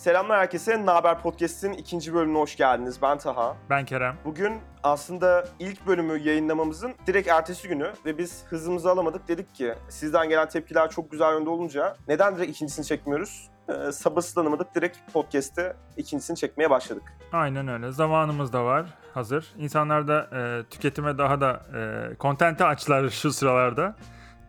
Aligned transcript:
Selamlar 0.00 0.38
herkese. 0.38 0.86
Naber 0.86 1.22
Podcast'in 1.22 1.72
ikinci 1.72 2.14
bölümüne 2.14 2.38
hoş 2.38 2.56
geldiniz. 2.56 3.02
Ben 3.02 3.18
Taha. 3.18 3.56
Ben 3.70 3.84
Kerem. 3.84 4.16
Bugün 4.24 4.58
aslında 4.82 5.48
ilk 5.58 5.86
bölümü 5.86 6.18
yayınlamamızın 6.18 6.94
direkt 7.06 7.28
ertesi 7.28 7.68
günü 7.68 7.92
ve 8.06 8.18
biz 8.18 8.44
hızımızı 8.46 8.90
alamadık. 8.90 9.28
Dedik 9.28 9.54
ki 9.54 9.74
sizden 9.88 10.28
gelen 10.28 10.48
tepkiler 10.48 10.90
çok 10.90 11.10
güzel 11.10 11.32
yönde 11.32 11.50
olunca 11.50 11.96
neden 12.08 12.36
direkt 12.36 12.50
ikincisini 12.50 12.86
çekmiyoruz? 12.86 13.48
Ee, 13.68 13.92
sabırsızlanamadık. 13.92 14.74
Direkt 14.74 15.12
podcast'te 15.12 15.76
ikincisini 15.96 16.36
çekmeye 16.36 16.70
başladık. 16.70 17.02
Aynen 17.32 17.68
öyle. 17.68 17.92
Zamanımız 17.92 18.52
da 18.52 18.64
var 18.64 18.86
hazır. 19.14 19.54
İnsanlar 19.58 20.08
da 20.08 20.28
e, 20.32 20.64
tüketime 20.70 21.18
daha 21.18 21.40
da 21.40 21.62
e, 21.74 22.14
kontente 22.14 22.64
açlar 22.64 23.10
şu 23.10 23.32
sıralarda. 23.32 23.96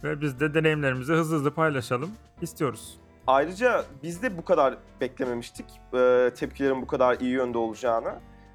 Ve 0.03 0.21
biz 0.21 0.39
de 0.39 0.53
deneyimlerimizi 0.53 1.13
hızlı 1.13 1.35
hızlı 1.35 1.53
paylaşalım 1.53 2.11
istiyoruz. 2.41 3.00
Ayrıca 3.27 3.85
biz 4.03 4.23
de 4.23 4.37
bu 4.37 4.45
kadar 4.45 4.77
beklememiştik 5.01 5.65
e, 5.93 6.31
tepkilerin 6.35 6.81
bu 6.81 6.87
kadar 6.87 7.19
iyi 7.19 7.31
yönde 7.31 7.57
olacağını. 7.57 8.13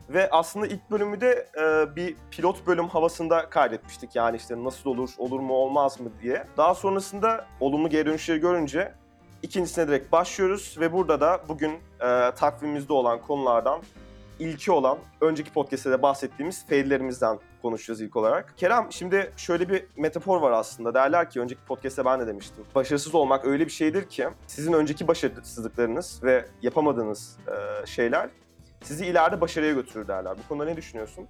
Ve 0.09 0.31
aslında 0.31 0.67
ilk 0.67 0.91
bölümü 0.91 1.21
de 1.21 1.49
e, 1.59 1.97
bir 1.97 2.17
pilot 2.31 2.67
bölüm 2.67 2.89
havasında 2.89 3.51
kaydetmiştik. 3.51 4.17
Yani 4.17 4.37
işte 4.37 4.65
nasıl 4.65 4.91
olur, 4.91 5.11
olur 5.19 5.41
mu 5.41 5.55
olmaz 5.55 6.01
mı 6.01 6.09
diye. 6.23 6.47
Daha 6.57 6.75
sonrasında 6.75 7.47
olumlu 7.61 7.89
geri 7.89 8.07
dönüşleri 8.07 8.41
görünce 8.41 8.95
ikincisine 9.43 9.89
direkt 9.89 10.13
başlıyoruz. 10.13 10.77
Ve 10.81 10.93
burada 10.93 11.21
da 11.21 11.41
bugün 11.49 11.73
e, 12.01 12.31
takvimimizde 12.37 12.93
olan 12.93 13.21
konulardan 13.21 13.83
ilki 14.39 14.73
olan 14.73 14.99
önceki 15.21 15.53
podcast'te 15.53 15.91
de 15.91 16.03
bahsettiğimiz 16.03 16.67
faillerimizden 16.67 17.39
konuşacağız 17.63 18.01
ilk 18.01 18.17
olarak. 18.17 18.55
Kerem 18.57 18.87
şimdi 18.91 19.33
şöyle 19.37 19.69
bir 19.69 19.87
metafor 19.97 20.41
var 20.41 20.51
aslında. 20.51 20.95
Derler 20.95 21.31
ki 21.31 21.41
önceki 21.41 21.61
podcast'te 21.65 22.05
ben 22.05 22.21
de 22.21 22.27
demiştim. 22.27 22.65
Başarısız 22.75 23.15
olmak 23.15 23.45
öyle 23.45 23.67
bir 23.67 23.71
şeydir 23.71 24.09
ki 24.09 24.29
sizin 24.47 24.73
önceki 24.73 25.09
başarısızlıklarınız 25.09 26.21
ve 26.23 26.47
yapamadığınız 26.63 27.39
e, 27.47 27.87
şeyler 27.87 28.31
sizi 28.83 29.07
ileride 29.07 29.41
başarıya 29.41 29.73
götürür 29.73 30.09
derler. 30.09 30.39
Bu 30.45 30.49
konuda 30.49 30.65
ne 30.65 30.77
düşünüyorsun? 30.77 31.27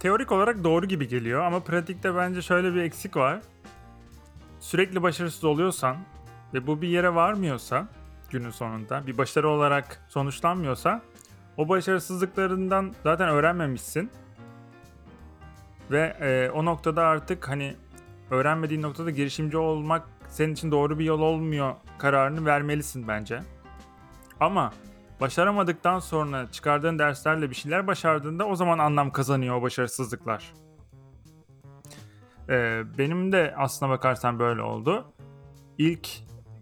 Teorik 0.00 0.32
olarak 0.32 0.64
doğru 0.64 0.86
gibi 0.86 1.08
geliyor 1.08 1.42
ama 1.42 1.60
pratikte 1.60 2.16
bence 2.16 2.42
şöyle 2.42 2.74
bir 2.74 2.82
eksik 2.82 3.16
var. 3.16 3.40
Sürekli 4.60 5.02
başarısız 5.02 5.44
oluyorsan 5.44 5.96
ve 6.54 6.66
bu 6.66 6.82
bir 6.82 6.88
yere 6.88 7.14
varmıyorsa 7.14 7.88
günün 8.30 8.50
sonunda 8.50 9.06
bir 9.06 9.18
başarı 9.18 9.48
olarak 9.48 10.04
sonuçlanmıyorsa 10.08 11.02
o 11.56 11.68
başarısızlıklarından 11.68 12.94
zaten 13.02 13.28
öğrenmemişsin. 13.28 14.10
Ve 15.90 16.16
e, 16.20 16.50
o 16.50 16.64
noktada 16.64 17.02
artık 17.02 17.48
hani 17.48 17.76
öğrenmediğin 18.30 18.82
noktada 18.82 19.10
girişimci 19.10 19.56
olmak 19.56 20.08
senin 20.28 20.52
için 20.52 20.70
doğru 20.70 20.98
bir 20.98 21.04
yol 21.04 21.20
olmuyor 21.20 21.74
kararını 21.98 22.46
vermelisin 22.46 23.08
bence. 23.08 23.40
Ama 24.40 24.72
başaramadıktan 25.20 25.98
sonra 25.98 26.50
çıkardığın 26.52 26.98
derslerle 26.98 27.50
bir 27.50 27.54
şeyler 27.54 27.86
başardığında 27.86 28.46
o 28.46 28.56
zaman 28.56 28.78
anlam 28.78 29.10
kazanıyor 29.10 29.56
o 29.56 29.62
başarısızlıklar. 29.62 30.52
Ee, 32.48 32.82
benim 32.98 33.32
de 33.32 33.54
aslına 33.56 33.90
bakarsan 33.90 34.38
böyle 34.38 34.62
oldu. 34.62 35.04
İlk 35.78 36.08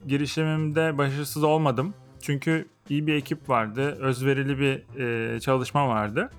girişimimde 0.07 0.99
başarısız 0.99 1.45
olmadım. 1.45 1.95
Çünkü 2.21 2.69
iyi 2.89 3.07
bir 3.07 3.15
ekip 3.15 3.49
vardı, 3.49 3.97
özverili 4.01 4.59
bir 4.59 4.99
e, 5.01 5.41
çalışma 5.41 5.89
vardı 5.89 6.31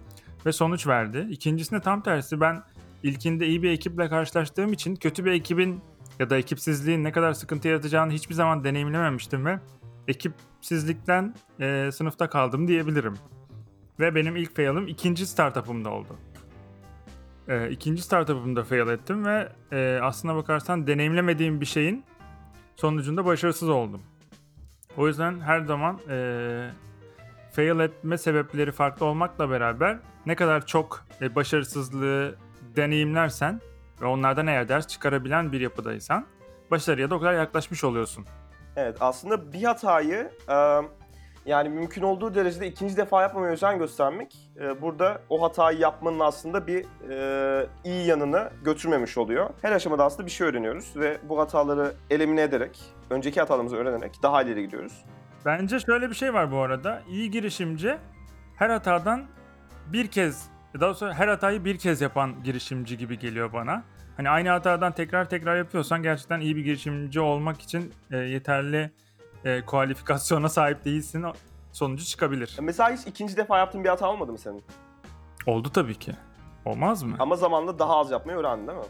ve 0.46 0.52
sonuç 0.52 0.88
verdi. 0.88 1.28
İkincisinde 1.30 1.82
tam 1.82 2.02
tersi 2.02 2.42
ben 2.42 2.64
ilkinde 3.04 3.48
iyi 3.48 3.64
bir 3.64 3.72
ekiple 3.72 4.10
karşılaştığım 4.10 4.74
için 4.74 4.96
kötü 4.96 5.26
bir 5.26 5.32
ekibin 5.32 5.82
ya 6.20 6.30
da 6.30 6.38
ekipsizliğin 6.38 7.04
ne 7.04 7.12
kadar 7.12 7.34
sıkıntı 7.34 7.68
yaratacağını 7.68 8.12
hiçbir 8.12 8.36
zaman 8.36 8.64
deneyimlememiştim 8.64 9.46
ve 9.46 9.60
ekipsizlikten 10.08 11.36
e, 11.60 11.90
sınıfta 11.94 12.30
kaldım 12.30 12.68
diyebilirim. 12.68 13.14
Ve 14.00 14.16
benim 14.16 14.36
ilk 14.36 14.56
fail'ım 14.56 14.88
ikinci 14.88 15.28
startup'ımda 15.28 15.90
oldu. 15.90 16.18
E, 17.48 17.70
ikinci 17.70 18.02
startup'ımda 18.02 18.64
fail 18.64 18.88
ettim 18.88 19.26
ve 19.26 19.50
e, 19.72 20.00
aslına 20.02 20.36
bakarsan 20.36 20.88
deneyimlemediğim 20.88 21.62
bir 21.62 21.66
şeyin 21.66 22.04
sonucunda 22.76 23.26
başarısız 23.26 23.70
oldum. 23.70 24.02
O 24.98 25.08
yüzden 25.08 25.40
her 25.40 25.62
zaman 25.62 26.00
e, 26.10 26.70
fail 27.52 27.80
etme 27.80 28.18
sebepleri 28.18 28.72
farklı 28.72 29.06
olmakla 29.06 29.50
beraber 29.50 29.98
ne 30.26 30.36
kadar 30.36 30.66
çok 30.66 31.06
e, 31.22 31.36
başarısızlığı 31.36 32.36
deneyimlersen 32.76 33.62
ve 34.02 34.06
onlardan 34.06 34.48
eğer 34.48 34.70
ders 34.70 34.88
çıkarabilen 34.88 35.52
bir 35.52 35.62
yapıdaysan 35.62 36.26
başarıya 36.72 37.10
da 37.10 37.16
o 37.16 37.20
kadar 37.20 37.34
yaklaşmış 37.34 37.84
oluyorsun. 37.84 38.26
Evet 38.76 38.98
aslında 39.00 39.54
bir 39.54 39.64
hatayı 39.64 40.32
yani 41.46 41.70
mümkün 41.70 42.02
olduğu 42.02 42.36
derecede 42.36 42.68
ikinci 42.68 42.98
defa 42.98 43.22
yapmamaya 43.22 43.52
özen 43.52 43.80
göstermek 43.80 44.36
e, 44.60 44.82
burada 44.82 45.22
o 45.30 45.42
hatayı 45.42 45.80
yapmanın 45.80 46.20
aslında 46.20 46.68
bir 46.68 46.86
e, 47.10 47.68
iyi 47.84 48.08
yanını 48.08 48.50
götürmemiş 48.64 49.18
oluyor. 49.18 49.50
Her 49.62 49.72
aşamada 49.72 50.06
aslında 50.06 50.26
bir 50.26 50.32
şey 50.32 50.48
öğreniyoruz 50.48 50.94
ve 50.96 51.18
bu 51.24 51.40
hataları 51.40 51.94
elimine 52.10 52.42
ederek, 52.42 52.82
önceki 53.10 53.40
hatalarımızı 53.40 53.76
öğrenerek 53.76 54.24
daha 54.24 54.44
ileri 54.44 54.62
gidiyoruz. 54.62 55.06
Bence 55.46 55.80
şöyle 55.80 56.10
bir 56.10 56.16
şey 56.16 56.34
var 56.34 56.52
bu 56.52 56.58
arada. 56.58 57.02
İyi 57.10 57.32
girişimci 57.32 57.98
her 58.56 58.70
hatadan 58.70 59.26
bir 59.94 60.08
kez, 60.08 60.50
daha 60.74 60.82
doğrusu 60.82 61.12
her 61.12 61.28
hatayı 61.28 61.66
bir 61.66 61.78
kez 61.78 62.02
yapan 62.02 62.44
girişimci 62.44 62.98
gibi 62.98 63.20
geliyor 63.20 63.54
bana. 63.54 63.84
Hani 64.18 64.30
aynı 64.30 64.50
hatadan 64.50 64.92
tekrar 64.92 65.30
tekrar 65.30 65.58
yapıyorsan 65.58 66.04
gerçekten 66.04 66.40
iyi 66.40 66.56
bir 66.56 66.64
girişimci 66.64 67.20
olmak 67.20 67.62
için 67.62 67.94
e, 68.12 68.18
yeterli 68.18 68.92
e, 69.46 69.66
kualifikasyona 69.66 70.50
sahip 70.50 70.86
değilsin. 70.86 71.26
Sonucu 71.72 72.06
çıkabilir. 72.06 72.58
Mesela 72.62 72.92
hiç 72.92 73.08
ikinci 73.08 73.38
defa 73.38 73.58
yaptığın 73.58 73.84
bir 73.84 73.90
hata 73.90 74.10
olmadı 74.10 74.32
mı 74.32 74.38
senin? 74.38 74.64
Oldu 75.46 75.70
tabii 75.70 75.96
ki. 75.96 76.16
Olmaz 76.66 77.04
mı? 77.04 77.16
Ama 77.20 77.36
zamanla 77.36 77.80
daha 77.80 77.98
az 77.98 78.12
yapmayı 78.12 78.38
öğrendin 78.38 78.68
değil 78.68 78.80
mi? 78.80 78.86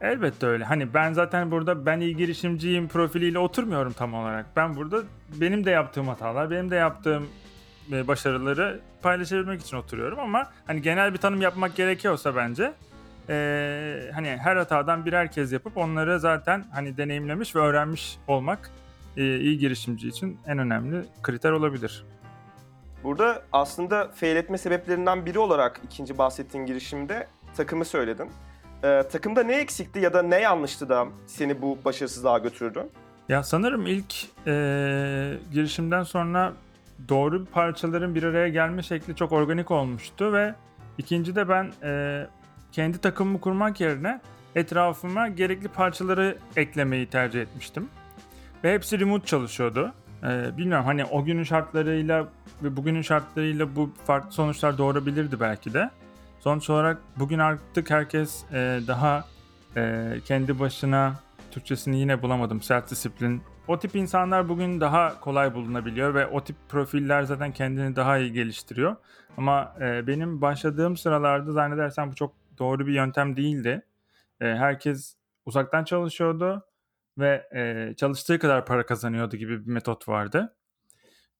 Elbette 0.00 0.46
öyle. 0.46 0.64
Hani 0.64 0.94
ben 0.94 1.12
zaten 1.12 1.50
burada 1.50 1.86
ben 1.86 2.00
iyi 2.00 2.16
girişimciyim 2.16 2.88
profiliyle 2.88 3.38
oturmuyorum 3.38 3.92
tam 3.92 4.14
olarak. 4.14 4.46
Ben 4.56 4.76
burada 4.76 5.02
benim 5.40 5.64
de 5.64 5.70
yaptığım 5.70 6.08
hatalar, 6.08 6.50
benim 6.50 6.70
de 6.70 6.76
yaptığım 6.76 7.28
e, 7.92 8.08
başarıları 8.08 8.80
paylaşabilmek 9.02 9.60
için 9.60 9.76
oturuyorum 9.76 10.18
ama 10.18 10.50
hani 10.66 10.82
genel 10.82 11.12
bir 11.12 11.18
tanım 11.18 11.42
yapmak 11.42 11.76
gerekiyorsa 11.76 12.36
bence 12.36 12.72
e, 13.28 14.10
hani 14.14 14.28
her 14.28 14.56
hatadan 14.56 15.06
birer 15.06 15.32
kez 15.32 15.52
yapıp 15.52 15.76
onları 15.76 16.20
zaten 16.20 16.64
hani 16.72 16.96
deneyimlemiş 16.96 17.56
ve 17.56 17.60
öğrenmiş 17.60 18.18
olmak 18.28 18.58
e, 18.68 18.85
iyi 19.22 19.58
girişimci 19.58 20.08
için 20.08 20.38
en 20.46 20.58
önemli 20.58 21.04
kriter 21.22 21.52
olabilir. 21.52 22.04
Burada 23.04 23.42
aslında 23.52 24.08
fail 24.08 24.36
etme 24.36 24.58
sebeplerinden 24.58 25.26
biri 25.26 25.38
olarak 25.38 25.80
ikinci 25.84 26.18
bahsettiğin 26.18 26.66
girişimde 26.66 27.26
takımı 27.56 27.84
söyledin. 27.84 28.30
Ee, 28.84 29.02
takımda 29.12 29.42
ne 29.42 29.56
eksikti 29.56 30.00
ya 30.00 30.12
da 30.12 30.22
ne 30.22 30.40
yanlıştı 30.40 30.88
da 30.88 31.06
seni 31.26 31.62
bu 31.62 31.78
başarısızlığa 31.84 32.38
götürdü? 32.38 32.86
Ya 33.28 33.42
sanırım 33.42 33.86
ilk 33.86 34.14
e, 34.46 34.52
girişimden 35.52 36.02
sonra 36.02 36.52
doğru 37.08 37.44
parçaların 37.44 38.14
bir 38.14 38.22
araya 38.22 38.48
gelme 38.48 38.82
şekli 38.82 39.16
çok 39.16 39.32
organik 39.32 39.70
olmuştu 39.70 40.32
ve 40.32 40.54
ikinci 40.98 41.36
de 41.36 41.48
ben 41.48 41.72
e, 41.82 42.26
kendi 42.72 42.98
takımımı 42.98 43.40
kurmak 43.40 43.80
yerine 43.80 44.20
etrafıma 44.54 45.28
gerekli 45.28 45.68
parçaları 45.68 46.38
eklemeyi 46.56 47.06
tercih 47.06 47.40
etmiştim. 47.42 47.88
Ve 48.64 48.74
hepsi 48.74 49.00
remote 49.00 49.26
çalışıyordu. 49.26 49.94
Ee, 50.22 50.56
bilmiyorum 50.56 50.86
hani 50.86 51.04
o 51.04 51.24
günün 51.24 51.42
şartlarıyla 51.42 52.28
ve 52.62 52.76
bugünün 52.76 53.02
şartlarıyla 53.02 53.76
bu 53.76 53.90
farklı 54.04 54.32
sonuçlar 54.32 54.78
doğurabilirdi 54.78 55.40
belki 55.40 55.74
de. 55.74 55.90
Sonuç 56.40 56.70
olarak 56.70 56.98
bugün 57.16 57.38
artık 57.38 57.90
herkes 57.90 58.44
e, 58.52 58.80
daha 58.86 59.24
e, 59.76 60.12
kendi 60.24 60.58
başına 60.58 61.14
Türkçesini 61.50 62.00
yine 62.00 62.22
bulamadım. 62.22 62.62
Self 62.62 62.90
disiplin. 62.90 63.42
O 63.68 63.78
tip 63.78 63.96
insanlar 63.96 64.48
bugün 64.48 64.80
daha 64.80 65.20
kolay 65.20 65.54
bulunabiliyor 65.54 66.14
ve 66.14 66.26
o 66.26 66.44
tip 66.44 66.56
profiller 66.68 67.22
zaten 67.22 67.52
kendini 67.52 67.96
daha 67.96 68.18
iyi 68.18 68.32
geliştiriyor. 68.32 68.96
Ama 69.36 69.74
e, 69.80 70.06
benim 70.06 70.40
başladığım 70.40 70.96
sıralarda 70.96 71.52
zannedersem 71.52 72.10
bu 72.10 72.14
çok 72.14 72.32
doğru 72.58 72.86
bir 72.86 72.92
yöntem 72.92 73.36
değildi. 73.36 73.82
E, 74.40 74.44
herkes 74.44 75.16
uzaktan 75.46 75.84
çalışıyordu 75.84 76.64
ve 77.18 77.48
e, 77.54 77.94
çalıştığı 77.96 78.38
kadar 78.38 78.66
para 78.66 78.86
kazanıyordu 78.86 79.36
gibi 79.36 79.66
bir 79.66 79.72
metot 79.72 80.08
vardı. 80.08 80.56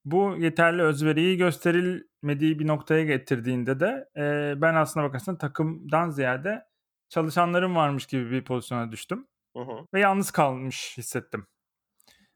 Bu 0.05 0.37
yeterli 0.39 0.83
özveriyi 0.83 1.37
gösterilmediği 1.37 2.59
bir 2.59 2.67
noktaya 2.67 3.05
getirdiğinde 3.05 3.81
de 3.81 4.09
e, 4.17 4.55
ben 4.61 4.75
aslına 4.75 5.05
bakarsan 5.05 5.39
takımdan 5.39 6.11
ziyade 6.11 6.67
çalışanlarım 7.09 7.77
varmış 7.77 8.07
gibi 8.07 8.31
bir 8.31 8.45
pozisyona 8.45 8.93
düştüm. 8.93 9.27
Hı. 9.57 9.63
Ve 9.95 10.01
yalnız 10.01 10.31
kalmış 10.31 10.99
hissettim. 10.99 11.47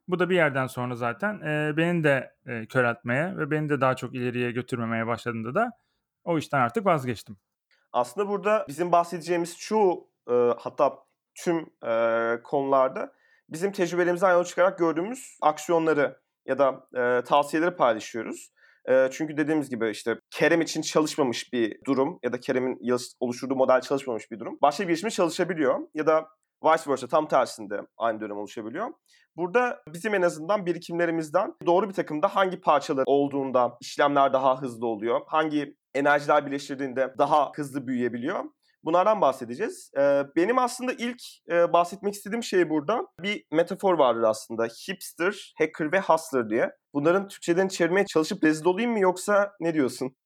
Bu 0.08 0.18
da 0.18 0.30
bir 0.30 0.34
yerden 0.34 0.66
sonra 0.66 0.96
zaten 0.96 1.40
e, 1.40 1.76
beni 1.76 2.04
de 2.04 2.34
e, 2.46 2.66
köreltmeye 2.66 3.36
ve 3.36 3.50
beni 3.50 3.68
de 3.68 3.80
daha 3.80 3.96
çok 3.96 4.14
ileriye 4.14 4.52
götürmemeye 4.52 5.06
başladığında 5.06 5.54
da 5.54 5.72
o 6.24 6.38
işten 6.38 6.60
artık 6.60 6.86
vazgeçtim. 6.86 7.36
Aslında 7.92 8.28
burada 8.28 8.64
bizim 8.68 8.92
bahsedeceğimiz 8.92 9.56
şu 9.56 10.08
e, 10.30 10.34
hatta 10.58 10.98
tüm 11.34 11.70
e, 11.86 12.42
konularda 12.44 13.12
bizim 13.50 13.72
tecrübelerimizden 13.72 14.32
yola 14.32 14.44
çıkarak 14.44 14.78
gördüğümüz 14.78 15.38
aksiyonları 15.42 16.20
ya 16.46 16.58
da 16.58 16.86
e, 16.94 17.24
tavsiyeleri 17.24 17.76
paylaşıyoruz. 17.76 18.52
E, 18.88 19.08
çünkü 19.12 19.36
dediğimiz 19.36 19.70
gibi 19.70 19.90
işte 19.90 20.16
Kerem 20.30 20.60
için 20.60 20.82
çalışmamış 20.82 21.52
bir 21.52 21.78
durum 21.86 22.18
ya 22.22 22.32
da 22.32 22.40
Kerem'in 22.40 22.78
oluşturduğu 23.20 23.56
model 23.56 23.80
çalışmamış 23.80 24.30
bir 24.30 24.38
durum. 24.38 24.58
Başka 24.62 24.82
bir 24.82 24.88
girişimde 24.88 25.10
çalışabiliyor 25.10 25.78
ya 25.94 26.06
da 26.06 26.28
vice 26.64 26.90
versa 26.90 27.06
tam 27.08 27.28
tersinde 27.28 27.80
aynı 27.96 28.20
dönem 28.20 28.36
oluşabiliyor. 28.36 28.90
Burada 29.36 29.82
bizim 29.88 30.14
en 30.14 30.22
azından 30.22 30.66
birikimlerimizden 30.66 31.54
doğru 31.66 31.88
bir 31.88 31.94
takımda 31.94 32.28
hangi 32.28 32.60
parçalar 32.60 33.04
olduğunda 33.06 33.76
işlemler 33.80 34.32
daha 34.32 34.62
hızlı 34.62 34.86
oluyor, 34.86 35.20
hangi 35.26 35.76
enerjiler 35.94 36.46
birleştirdiğinde 36.46 37.14
daha 37.18 37.52
hızlı 37.56 37.86
büyüyebiliyor. 37.86 38.44
Bunlardan 38.84 39.20
bahsedeceğiz. 39.20 39.90
Ee, 39.98 40.22
benim 40.36 40.58
aslında 40.58 40.92
ilk 40.92 41.22
e, 41.50 41.72
bahsetmek 41.72 42.14
istediğim 42.14 42.42
şey 42.42 42.70
burada 42.70 43.06
bir 43.22 43.44
metafor 43.52 43.98
vardır 43.98 44.22
aslında. 44.22 44.64
Hipster, 44.64 45.54
hacker 45.58 45.92
ve 45.92 46.00
hustler 46.00 46.50
diye. 46.50 46.70
Bunların 46.94 47.28
Türkçeden 47.28 47.68
çevirmeye 47.68 48.06
çalışıp 48.06 48.44
rezil 48.44 48.66
olayım 48.66 48.92
mı 48.92 49.00
yoksa 49.00 49.52
ne 49.60 49.74
diyorsun? 49.74 50.16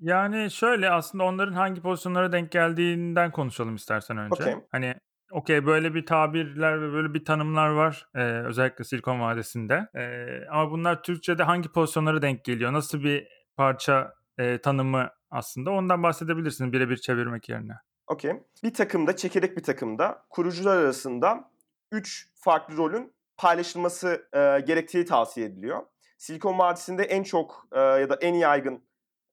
Yani 0.00 0.50
şöyle 0.50 0.90
aslında 0.90 1.24
onların 1.24 1.52
hangi 1.52 1.82
pozisyonlara 1.82 2.32
denk 2.32 2.50
geldiğinden 2.52 3.30
konuşalım 3.30 3.74
istersen 3.74 4.18
önce. 4.18 4.42
Okay. 4.42 4.54
Hani 4.72 4.94
okey 5.32 5.66
böyle 5.66 5.94
bir 5.94 6.06
tabirler 6.06 6.82
ve 6.82 6.92
böyle 6.92 7.14
bir 7.14 7.24
tanımlar 7.24 7.68
var 7.68 8.06
ee, 8.14 8.20
özellikle 8.22 8.84
Silikon 8.84 9.20
Vadisi'nde. 9.20 9.88
Ee, 9.94 10.46
ama 10.50 10.70
bunlar 10.70 11.02
Türkçe'de 11.02 11.42
hangi 11.42 11.72
pozisyonlara 11.72 12.22
denk 12.22 12.44
geliyor? 12.44 12.72
Nasıl 12.72 13.02
bir 13.02 13.28
parça 13.56 14.14
e, 14.38 14.58
tanımı 14.58 15.08
aslında 15.30 15.70
ondan 15.70 16.02
bahsedebilirsin 16.02 16.72
birebir 16.72 16.96
çevirmek 16.96 17.48
yerine. 17.48 17.74
Okey. 18.06 18.32
Bir 18.62 18.74
takımda, 18.74 19.16
çekirdek 19.16 19.56
bir 19.56 19.62
takımda 19.62 20.26
kurucular 20.30 20.76
arasında 20.76 21.50
3 21.92 22.28
farklı 22.34 22.76
rolün 22.76 23.12
paylaşılması 23.36 24.28
e, 24.32 24.60
gerektiği 24.60 25.04
tavsiye 25.04 25.46
ediliyor. 25.46 25.82
Silikon 26.18 26.58
Vadisi'nde 26.58 27.02
en 27.02 27.22
çok 27.22 27.66
e, 27.72 27.80
ya 27.80 28.10
da 28.10 28.14
en 28.14 28.34
yaygın 28.34 28.84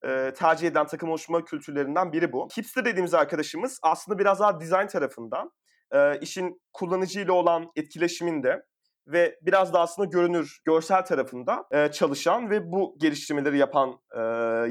e, 0.03 0.33
tercih 0.35 0.68
edilen 0.68 0.88
takım 0.88 1.09
oluşma 1.09 1.45
kültürlerinden 1.45 2.13
biri 2.13 2.33
bu. 2.33 2.47
Hipster 2.57 2.85
dediğimiz 2.85 3.13
arkadaşımız 3.13 3.79
aslında 3.81 4.19
biraz 4.19 4.39
daha 4.39 4.59
design 4.59 4.88
tarafından 4.88 5.51
e, 5.91 6.19
işin 6.19 6.62
kullanıcıyla 6.73 7.33
olan 7.33 7.71
etkileşiminde 7.75 8.63
ve 9.11 9.39
biraz 9.41 9.73
da 9.73 9.79
aslında 9.79 10.09
görünür, 10.09 10.61
görsel 10.65 11.05
tarafında 11.05 11.65
e, 11.71 11.91
çalışan 11.91 12.49
ve 12.49 12.71
bu 12.71 12.95
geliştirmeleri 12.99 13.57
yapan, 13.57 13.99
e, 14.15 14.19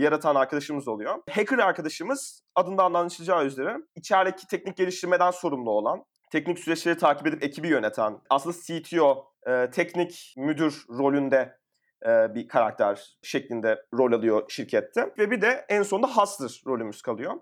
yaratan 0.02 0.34
arkadaşımız 0.34 0.88
oluyor. 0.88 1.14
Hacker 1.30 1.58
arkadaşımız 1.58 2.42
adından 2.54 2.94
anlaşılacağı 2.94 3.44
üzere 3.44 3.76
içerideki 3.94 4.46
teknik 4.46 4.76
geliştirmeden 4.76 5.30
sorumlu 5.30 5.70
olan, 5.70 6.04
teknik 6.32 6.58
süreçleri 6.58 6.98
takip 6.98 7.26
edip 7.26 7.44
ekibi 7.44 7.68
yöneten, 7.68 8.18
aslında 8.30 8.56
CTO, 8.66 9.24
e, 9.46 9.70
teknik 9.70 10.34
müdür 10.36 10.84
rolünde 10.98 11.60
e, 12.06 12.34
bir 12.34 12.48
karakter 12.48 13.18
şeklinde 13.22 13.82
rol 13.94 14.12
alıyor 14.12 14.42
şirkette. 14.48 15.14
Ve 15.18 15.30
bir 15.30 15.40
de 15.40 15.64
en 15.68 15.82
sonunda 15.82 16.08
Hustler 16.16 16.62
rolümüz 16.66 17.02
kalıyor. 17.02 17.34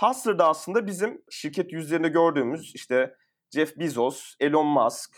Hustler 0.00 0.38
da 0.38 0.48
aslında 0.48 0.86
bizim 0.86 1.22
şirket 1.30 1.72
yüzlerinde 1.72 2.08
gördüğümüz 2.08 2.72
işte 2.74 3.14
Jeff 3.54 3.76
Bezos, 3.76 4.34
Elon 4.40 4.66
Musk, 4.66 5.16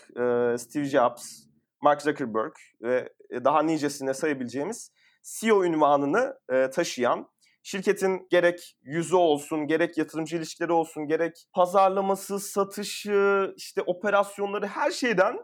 Steve 0.61 0.85
Jobs, 0.85 1.43
Mark 1.81 2.01
Zuckerberg 2.01 2.53
ve 2.81 3.09
daha 3.31 3.63
nicesine 3.63 4.13
sayabileceğimiz 4.13 4.91
CEO 5.39 5.63
ünvanını 5.63 6.39
taşıyan 6.73 7.27
şirketin 7.63 8.27
gerek 8.29 8.77
yüzü 8.81 9.15
olsun, 9.15 9.67
gerek 9.67 9.97
yatırımcı 9.97 10.37
ilişkileri 10.37 10.71
olsun, 10.71 11.07
gerek 11.07 11.45
pazarlaması, 11.53 12.39
satışı, 12.39 13.53
işte 13.57 13.81
operasyonları 13.81 14.67
her 14.67 14.91
şeyden 14.91 15.37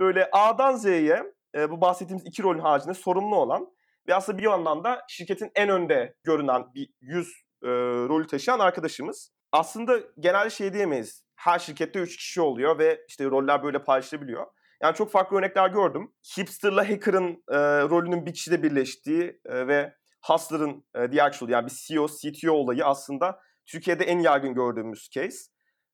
böyle 0.00 0.28
A'dan 0.32 0.76
Z'ye 0.76 1.22
bu 1.70 1.80
bahsettiğimiz 1.80 2.26
iki 2.26 2.42
rolün 2.42 2.60
haricinde 2.60 2.94
sorumlu 2.94 3.36
olan 3.36 3.68
ve 4.08 4.14
aslında 4.14 4.38
bir 4.38 4.42
yandan 4.42 4.84
da 4.84 5.02
şirketin 5.08 5.50
en 5.54 5.68
önde 5.68 6.14
görünen 6.24 6.74
bir 6.74 6.88
yüz 7.00 7.28
e, 7.62 7.68
rolü 8.08 8.26
taşıyan 8.26 8.58
arkadaşımız. 8.58 9.32
Aslında 9.52 9.98
genelde 10.18 10.50
şey 10.50 10.72
diyemeyiz 10.72 11.24
her 11.42 11.58
şirkette 11.58 11.98
3 11.98 12.16
kişi 12.16 12.40
oluyor 12.40 12.78
ve 12.78 13.04
işte 13.08 13.24
roller 13.24 13.62
böyle 13.62 13.84
paylaşılabiliyor. 13.84 14.46
Yani 14.82 14.94
çok 14.94 15.10
farklı 15.10 15.36
örnekler 15.36 15.68
gördüm. 15.68 16.12
Hipster'la 16.38 16.88
hacker'ın 16.90 17.44
e, 17.48 17.58
rolünün 17.82 18.26
bir 18.26 18.34
kişide 18.34 18.62
birleştiği 18.62 19.40
e, 19.44 19.66
ve 19.66 19.94
hustler'ın 20.24 20.84
e, 20.94 21.12
diğer 21.12 21.32
kişi 21.32 21.44
oluyor. 21.44 21.58
Yani 21.58 21.66
bir 21.66 21.74
CEO, 21.74 22.06
CTO 22.08 22.52
olayı 22.52 22.84
aslında 22.84 23.40
Türkiye'de 23.66 24.04
en 24.04 24.18
yaygın 24.18 24.54
gördüğümüz 24.54 25.10
case. 25.10 25.36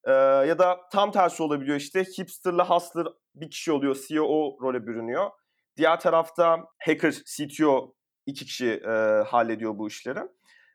E, 0.04 0.12
ya 0.48 0.58
da 0.58 0.80
tam 0.92 1.12
tersi 1.12 1.42
olabiliyor 1.42 1.76
işte. 1.76 2.04
Hipster'la 2.04 2.70
hustler 2.70 3.06
bir 3.34 3.50
kişi 3.50 3.72
oluyor, 3.72 3.96
CEO 4.08 4.58
role 4.62 4.86
bürünüyor. 4.86 5.30
Diğer 5.76 6.00
tarafta 6.00 6.64
hacker, 6.78 7.14
CTO 7.36 7.94
iki 8.26 8.44
kişi 8.44 8.68
e, 8.68 8.90
hallediyor 9.26 9.78
bu 9.78 9.88
işleri. 9.88 10.20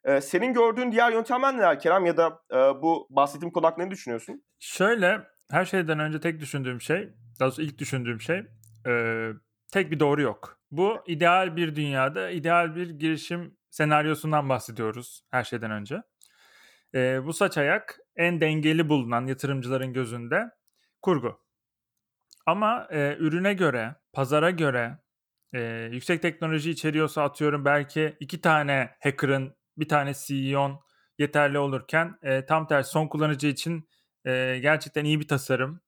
Ee, 0.05 0.21
senin 0.21 0.53
gördüğün 0.53 0.91
diğer 0.91 1.11
yöntemler 1.11 1.57
neler 1.57 1.79
Kerem 1.79 2.05
ya 2.05 2.17
da 2.17 2.39
e, 2.51 2.57
bu 2.57 3.07
bahsettiğim 3.09 3.53
konu 3.53 3.65
hakkında 3.65 3.85
ne 3.85 3.91
düşünüyorsun? 3.91 4.43
Şöyle 4.59 5.21
her 5.51 5.65
şeyden 5.65 5.99
önce 5.99 6.19
tek 6.19 6.39
düşündüğüm 6.39 6.81
şey, 6.81 7.09
daha 7.39 7.47
doğrusu 7.47 7.61
ilk 7.61 7.77
düşündüğüm 7.77 8.21
şey 8.21 8.43
e, 8.87 8.93
tek 9.71 9.91
bir 9.91 9.99
doğru 9.99 10.21
yok. 10.21 10.59
Bu 10.71 11.03
ideal 11.07 11.55
bir 11.55 11.75
dünyada 11.75 12.29
ideal 12.29 12.75
bir 12.75 12.89
girişim 12.89 13.57
senaryosundan 13.69 14.49
bahsediyoruz 14.49 15.23
her 15.31 15.43
şeyden 15.43 15.71
önce. 15.71 16.01
E, 16.95 17.25
bu 17.25 17.33
saç 17.33 17.57
ayak 17.57 17.99
en 18.15 18.41
dengeli 18.41 18.89
bulunan 18.89 19.25
yatırımcıların 19.27 19.93
gözünde 19.93 20.49
kurgu. 21.01 21.39
Ama 22.45 22.87
e, 22.91 23.15
ürüne 23.19 23.53
göre, 23.53 23.95
pazara 24.13 24.49
göre, 24.49 24.97
e, 25.53 25.89
yüksek 25.91 26.21
teknoloji 26.21 26.71
içeriyorsa 26.71 27.23
atıyorum 27.23 27.65
belki 27.65 28.17
iki 28.19 28.41
tane 28.41 28.95
hacker'ın 29.03 29.55
bir 29.77 29.87
tane 29.87 30.13
CEO'n 30.13 30.79
yeterli 31.19 31.57
olurken 31.59 32.15
e, 32.21 32.45
tam 32.45 32.67
tersi 32.67 32.91
son 32.91 33.07
kullanıcı 33.07 33.47
için 33.47 33.89
e, 34.25 34.59
gerçekten 34.61 35.05
iyi 35.05 35.19
bir 35.19 35.27
tasarım 35.27 35.81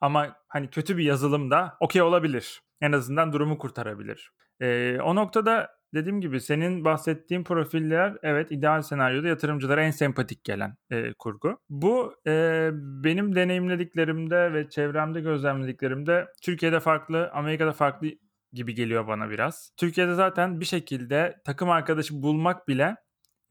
ama 0.00 0.36
hani 0.48 0.70
kötü 0.70 0.96
bir 0.96 1.04
yazılım 1.04 1.50
da 1.50 1.76
okey 1.80 2.02
olabilir. 2.02 2.60
En 2.80 2.92
azından 2.92 3.32
durumu 3.32 3.58
kurtarabilir. 3.58 4.30
E, 4.60 4.98
o 5.02 5.14
noktada 5.14 5.76
dediğim 5.94 6.20
gibi 6.20 6.40
senin 6.40 6.84
bahsettiğin 6.84 7.44
profiller 7.44 8.16
evet 8.22 8.52
ideal 8.52 8.82
senaryoda 8.82 9.28
yatırımcılara 9.28 9.82
en 9.82 9.90
sempatik 9.90 10.44
gelen 10.44 10.76
e, 10.90 11.12
kurgu. 11.12 11.58
Bu 11.68 12.14
e, 12.26 12.70
benim 12.74 13.34
deneyimlediklerimde 13.34 14.52
ve 14.52 14.68
çevremde 14.68 15.20
gözlemlediklerimde 15.20 16.26
Türkiye'de 16.42 16.80
farklı, 16.80 17.30
Amerika'da 17.32 17.72
farklı 17.72 18.08
gibi 18.52 18.74
geliyor 18.74 19.06
bana 19.06 19.30
biraz. 19.30 19.70
Türkiye'de 19.76 20.14
zaten 20.14 20.60
bir 20.60 20.64
şekilde 20.64 21.36
takım 21.44 21.70
arkadaşı 21.70 22.22
bulmak 22.22 22.68
bile 22.68 22.96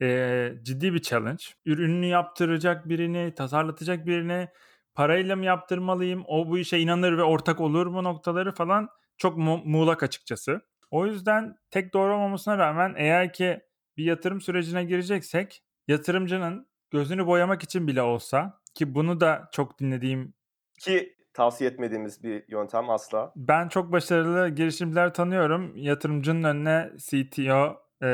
e, 0.02 0.50
ciddi 0.62 0.94
bir 0.94 1.02
challenge. 1.02 1.44
Ürününü 1.64 2.06
yaptıracak 2.06 2.88
birini, 2.88 3.34
tasarlatacak 3.34 4.06
birini 4.06 4.48
parayla 4.94 5.36
mı 5.36 5.44
yaptırmalıyım, 5.44 6.24
o 6.26 6.48
bu 6.48 6.58
işe 6.58 6.78
inanır 6.78 7.18
ve 7.18 7.22
ortak 7.22 7.60
olur 7.60 7.86
mu 7.86 8.04
noktaları 8.04 8.52
falan 8.54 8.88
çok 9.18 9.36
mu- 9.36 9.62
muğlak 9.64 10.02
açıkçası. 10.02 10.60
O 10.90 11.06
yüzden 11.06 11.56
tek 11.70 11.94
doğru 11.94 12.14
olmamasına 12.14 12.58
rağmen 12.58 12.94
eğer 12.96 13.32
ki 13.32 13.60
bir 13.96 14.04
yatırım 14.04 14.40
sürecine 14.40 14.84
gireceksek 14.84 15.62
yatırımcının 15.88 16.66
gözünü 16.90 17.26
boyamak 17.26 17.62
için 17.62 17.86
bile 17.86 18.02
olsa 18.02 18.60
ki 18.74 18.94
bunu 18.94 19.20
da 19.20 19.48
çok 19.52 19.80
dinlediğim 19.80 20.34
ki 20.80 21.16
tavsiye 21.34 21.70
etmediğimiz 21.70 22.22
bir 22.22 22.44
yöntem 22.48 22.90
asla. 22.90 23.32
Ben 23.36 23.68
çok 23.68 23.92
başarılı 23.92 24.48
girişimciler 24.48 25.14
tanıyorum. 25.14 25.76
Yatırımcının 25.76 26.44
önüne 26.44 26.90
CTO 26.98 27.82
e, 28.00 28.08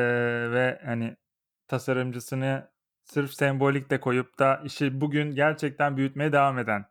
ve 0.50 0.80
hani 0.84 1.16
tasarımcısını 1.72 2.70
sırf 3.04 3.34
sembolik 3.34 3.90
de 3.90 4.00
koyup 4.00 4.38
da 4.38 4.60
işi 4.64 5.00
bugün 5.00 5.34
gerçekten 5.34 5.96
büyütmeye 5.96 6.32
devam 6.32 6.58
eden. 6.58 6.84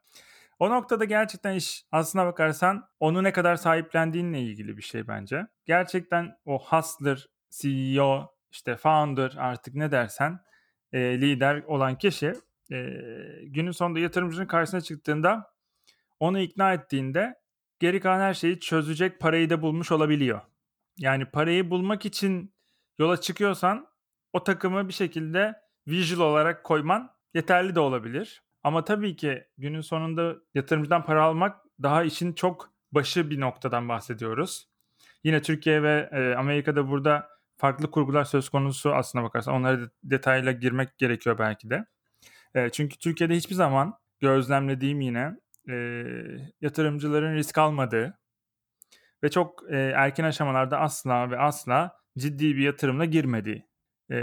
O 0.59 0.69
noktada 0.69 1.05
gerçekten 1.05 1.55
iş 1.55 1.85
aslına 1.91 2.25
bakarsan 2.25 2.88
onu 3.00 3.23
ne 3.23 3.31
kadar 3.31 3.55
sahiplendiğinle 3.55 4.41
ilgili 4.41 4.77
bir 4.77 4.81
şey 4.81 5.07
bence. 5.07 5.47
Gerçekten 5.65 6.38
o 6.45 6.63
hustler, 6.63 7.27
CEO, 7.50 8.31
işte 8.51 8.75
founder 8.75 9.35
artık 9.38 9.75
ne 9.75 9.91
dersen 9.91 10.39
e, 10.93 11.21
lider 11.21 11.63
olan 11.63 11.97
kişi 11.97 12.33
e, 12.71 12.77
günün 13.43 13.71
sonunda 13.71 14.00
yatırımcının 14.00 14.45
karşısına 14.45 14.81
çıktığında 14.81 15.53
onu 16.19 16.39
ikna 16.39 16.73
ettiğinde 16.73 17.35
geri 17.79 18.00
kalan 18.00 18.19
her 18.19 18.33
şeyi 18.33 18.59
çözecek 18.59 19.19
parayı 19.19 19.50
da 19.50 19.61
bulmuş 19.61 19.91
olabiliyor. 19.91 20.41
Yani 20.97 21.25
parayı 21.25 21.69
bulmak 21.69 22.05
için 22.05 22.53
yola 23.00 23.21
çıkıyorsan 23.21 23.90
o 24.33 24.43
takımı 24.43 24.88
bir 24.88 24.93
şekilde 24.93 25.61
visual 25.88 26.19
olarak 26.31 26.63
koyman 26.63 27.11
yeterli 27.33 27.75
de 27.75 27.79
olabilir. 27.79 28.43
Ama 28.63 28.83
tabii 28.83 29.15
ki 29.15 29.47
günün 29.57 29.81
sonunda 29.81 30.35
yatırımcıdan 30.53 31.05
para 31.05 31.23
almak 31.23 31.61
daha 31.83 32.03
işin 32.03 32.33
çok 32.33 32.71
başı 32.91 33.29
bir 33.29 33.39
noktadan 33.39 33.89
bahsediyoruz. 33.89 34.67
Yine 35.23 35.41
Türkiye 35.41 35.83
ve 35.83 36.09
e, 36.11 36.35
Amerika'da 36.35 36.89
burada 36.89 37.29
farklı 37.57 37.91
kurgular 37.91 38.23
söz 38.23 38.50
konusu 38.50 38.93
aslına 38.93 39.23
bakarsan 39.23 39.53
onlara 39.53 39.79
detayla 40.03 40.51
girmek 40.51 40.97
gerekiyor 40.97 41.38
belki 41.39 41.69
de. 41.69 41.85
E, 42.55 42.69
çünkü 42.69 42.97
Türkiye'de 42.97 43.35
hiçbir 43.35 43.55
zaman 43.55 43.93
gözlemlediğim 44.19 45.01
yine 45.01 45.38
e, 45.69 45.75
yatırımcıların 46.61 47.35
risk 47.35 47.57
almadığı, 47.57 48.17
ve 49.23 49.29
çok 49.29 49.63
erken 49.71 50.23
aşamalarda 50.23 50.79
asla 50.79 51.31
ve 51.31 51.39
asla 51.39 51.97
ciddi 52.17 52.57
bir 52.57 52.63
yatırımla 52.63 53.05
girmediği. 53.05 53.71
E, 54.12 54.18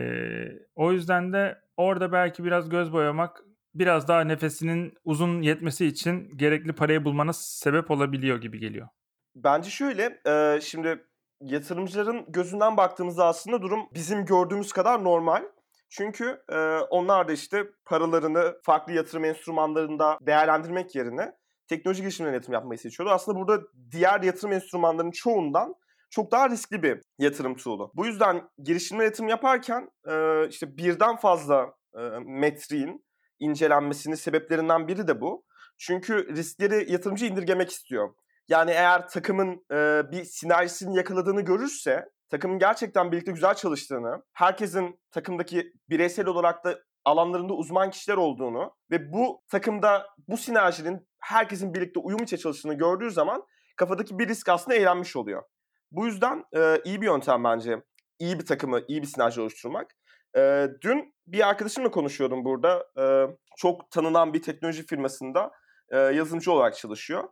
o 0.75 0.93
yüzden 0.93 1.33
de 1.33 1.59
orada 1.77 2.13
belki 2.13 2.45
biraz 2.45 2.69
göz 2.69 2.93
boyamak 2.93 3.45
biraz 3.75 4.09
daha 4.09 4.21
nefesinin 4.21 4.95
uzun 5.05 5.43
yetmesi 5.43 5.87
için 5.87 6.37
gerekli 6.37 6.73
parayı 6.73 7.05
bulmana 7.05 7.33
sebep 7.33 7.91
olabiliyor 7.91 8.41
gibi 8.41 8.59
geliyor. 8.59 8.89
Bence 9.35 9.71
şöyle, 9.71 10.21
e, 10.27 10.61
şimdi 10.61 11.05
yatırımcıların 11.41 12.25
gözünden 12.29 12.77
baktığımızda 12.77 13.27
aslında 13.27 13.63
durum 13.63 13.81
bizim 13.95 14.25
gördüğümüz 14.25 14.73
kadar 14.73 15.05
normal. 15.05 15.43
Çünkü 15.91 16.43
e, 16.49 16.59
onlar 16.91 17.29
da 17.29 17.33
işte 17.33 17.65
paralarını 17.85 18.55
farklı 18.63 18.93
yatırım 18.93 19.25
enstrümanlarında 19.25 20.19
değerlendirmek 20.23 20.95
yerine 20.95 21.33
teknoloji 21.69 22.03
girişimlerine 22.03 22.37
yatırım 22.37 22.55
yapmayı 22.55 22.79
seçiyorlar. 22.79 23.15
Aslında 23.15 23.39
burada 23.39 23.63
diğer 23.91 24.23
yatırım 24.23 24.53
enstrümanlarının 24.53 25.11
çoğundan 25.11 25.75
çok 26.11 26.33
daha 26.33 26.51
riskli 26.51 26.83
bir 26.83 27.01
yatırım 27.19 27.57
tool'u. 27.57 27.93
Bu 27.95 28.07
yüzden 28.07 28.49
girişimle 28.59 29.05
yatırım 29.05 29.29
yaparken 29.29 29.89
e, 30.09 30.49
işte 30.49 30.77
birden 30.77 31.17
fazla 31.17 31.75
e, 31.95 32.01
metriğin 32.25 33.05
incelenmesinin 33.39 34.15
sebeplerinden 34.15 34.89
biri 34.89 35.09
de 35.09 35.21
bu. 35.21 35.45
Çünkü 35.79 36.37
riskleri 36.37 36.93
yatırımcı 36.93 37.27
indirgemek 37.27 37.71
istiyor. 37.71 38.15
Yani 38.49 38.71
eğer 38.71 39.09
takımın 39.09 39.65
e, 39.73 40.03
bir 40.13 40.25
sinerjisini 40.25 40.97
yakaladığını 40.97 41.41
görürse, 41.41 42.05
takımın 42.31 42.59
gerçekten 42.59 43.13
birlikte 43.13 43.33
güzel 43.33 43.55
çalıştığını, 43.55 44.23
herkesin 44.33 45.01
takımdaki 45.11 45.73
bireysel 45.91 46.27
olarak 46.27 46.65
da 46.65 46.79
alanlarında 47.05 47.55
uzman 47.55 47.91
kişiler 47.91 48.17
olduğunu 48.17 48.73
ve 48.91 49.13
bu 49.13 49.43
takımda 49.51 50.07
bu 50.29 50.37
sinerjinin 50.37 51.09
herkesin 51.19 51.75
birlikte 51.75 52.01
uyum 52.01 52.23
içe 52.23 52.39
çalıştığını 52.39 52.75
gördüğü 52.75 53.11
zaman 53.11 53.43
kafadaki 53.77 54.19
bir 54.19 54.29
risk 54.29 54.49
aslında 54.49 54.77
eğlenmiş 54.77 55.17
oluyor. 55.17 55.43
Bu 55.91 56.07
yüzden 56.07 56.45
e, 56.57 56.81
iyi 56.85 57.01
bir 57.01 57.07
yöntem 57.07 57.45
bence. 57.45 57.83
İyi 58.19 58.39
bir 58.39 58.47
takımı, 58.47 58.81
iyi 58.89 59.03
bir 59.03 59.07
sinerji 59.07 59.41
oluşturmak. 59.41 59.95
E, 60.37 60.69
dün 60.83 61.15
bir 61.27 61.49
arkadaşımla 61.49 61.91
konuşuyordum 61.91 62.45
burada. 62.45 62.87
E, 62.99 63.05
çok 63.57 63.91
tanınan 63.91 64.33
bir 64.33 64.43
teknoloji 64.43 64.87
firmasında 64.87 65.51
e, 65.91 65.99
yazılımcı 65.99 66.53
olarak 66.53 66.77
çalışıyor. 66.77 67.25